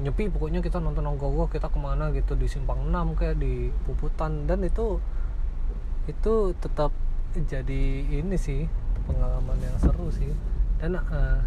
Nyepi 0.01 0.33
pokoknya 0.33 0.65
kita 0.65 0.81
nonton 0.81 1.05
ogoh-ogoh 1.05 1.53
kita 1.53 1.69
ke 1.69 1.77
mana 1.77 2.09
gitu 2.17 2.33
di 2.33 2.49
simpang 2.49 2.89
6 2.89 3.13
kayak 3.21 3.37
di 3.37 3.69
puputan. 3.85 4.49
Dan 4.49 4.65
itu 4.65 4.97
itu 6.09 6.57
tetap 6.65 6.97
jadi 7.37 7.85
ini 8.09 8.41
sih 8.41 8.65
pengalaman 9.05 9.61
yang 9.61 9.77
seru 9.77 10.09
sih. 10.09 10.33
Dan 10.81 10.97
uh, 10.97 11.45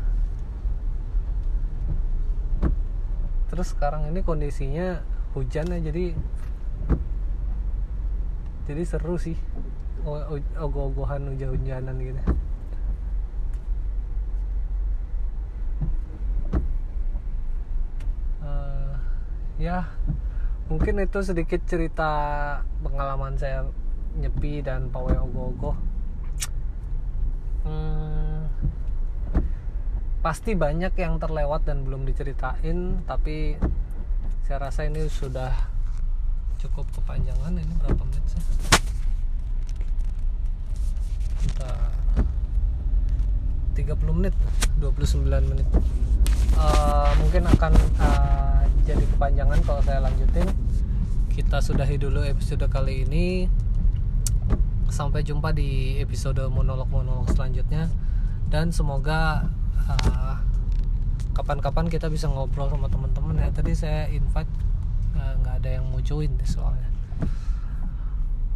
terus 3.49 3.73
sekarang 3.73 4.13
ini 4.13 4.21
kondisinya 4.21 5.14
hujan 5.36 5.67
ya 5.67 5.80
jadi 5.84 6.15
jadi 8.65 8.82
seru 8.88 9.19
sih 9.19 9.38
ogoh-ogohan 10.58 11.34
hujan-hujanan 11.34 11.98
gitu. 11.98 12.21
Uh, 18.45 18.93
ya 19.58 19.89
mungkin 20.69 21.02
itu 21.02 21.19
sedikit 21.26 21.62
cerita 21.65 22.12
pengalaman 22.82 23.38
saya 23.38 23.65
nyepi 24.17 24.62
dan 24.62 24.89
pawai 24.93 25.17
ogoh-ogoh. 25.19 25.78
Hmm, 27.65 28.45
pasti 30.21 30.54
banyak 30.54 30.93
yang 30.98 31.17
terlewat 31.17 31.65
dan 31.65 31.82
belum 31.82 32.06
diceritain 32.06 33.02
tapi 33.10 33.58
saya 34.45 34.62
rasa 34.62 34.86
ini 34.86 35.10
sudah 35.10 35.49
cukup 36.62 36.86
kepanjangan 36.93 37.58
ini 37.58 37.73
berapa 37.81 37.97
menit 37.97 38.21
sih? 38.29 38.41
Kita 41.41 41.69
30 43.73 44.17
menit 44.21 44.38
29 44.77 45.49
menit. 45.49 45.65
Uh, 46.53 47.10
mungkin 47.25 47.49
akan 47.58 47.73
uh, 47.97 48.62
jadi 48.86 49.01
kepanjangan 49.17 49.65
kalau 49.65 49.81
saya 49.81 50.05
lanjutin. 50.05 50.45
Kita 51.34 51.58
sudahi 51.65 51.97
dulu 51.97 52.21
episode 52.21 52.69
kali 52.69 53.01
ini. 53.01 53.49
Sampai 54.93 55.25
jumpa 55.25 55.58
di 55.58 55.97
episode 55.97 56.45
monolog-monolog 56.53 57.34
selanjutnya. 57.34 57.89
Dan 58.45 58.69
semoga 58.69 59.49
uh, 59.89 60.38
kapan-kapan 61.36 61.91
kita 61.91 62.08
bisa 62.08 62.32
ngobrol 62.32 62.71
sama 62.71 62.88
teman-teman 62.88 63.36
ya. 63.43 63.52
Tadi 63.52 63.76
saya 63.76 64.08
invite 64.08 64.50
eh, 65.19 65.34
nggak 65.43 65.56
ada 65.62 65.69
yang 65.78 65.86
mau 65.91 66.00
join 66.00 66.32
soalnya. 66.48 66.89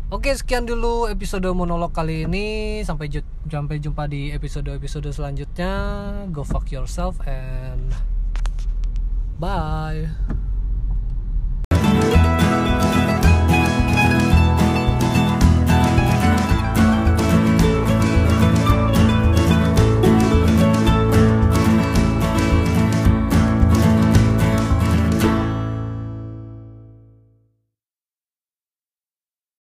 Oke 0.09 0.33
sekian 0.33 0.65
dulu 0.65 1.05
episode 1.05 1.45
monolog 1.53 1.93
kali 1.93 2.25
ini. 2.25 2.81
Sampai 2.81 3.13
sampai 3.45 3.77
jumpa 3.77 4.09
di 4.09 4.33
episode 4.33 4.73
episode 4.73 5.11
selanjutnya. 5.13 5.73
Go 6.33 6.41
fuck 6.41 6.73
yourself 6.73 7.21
and 7.29 7.93
bye 9.37 10.09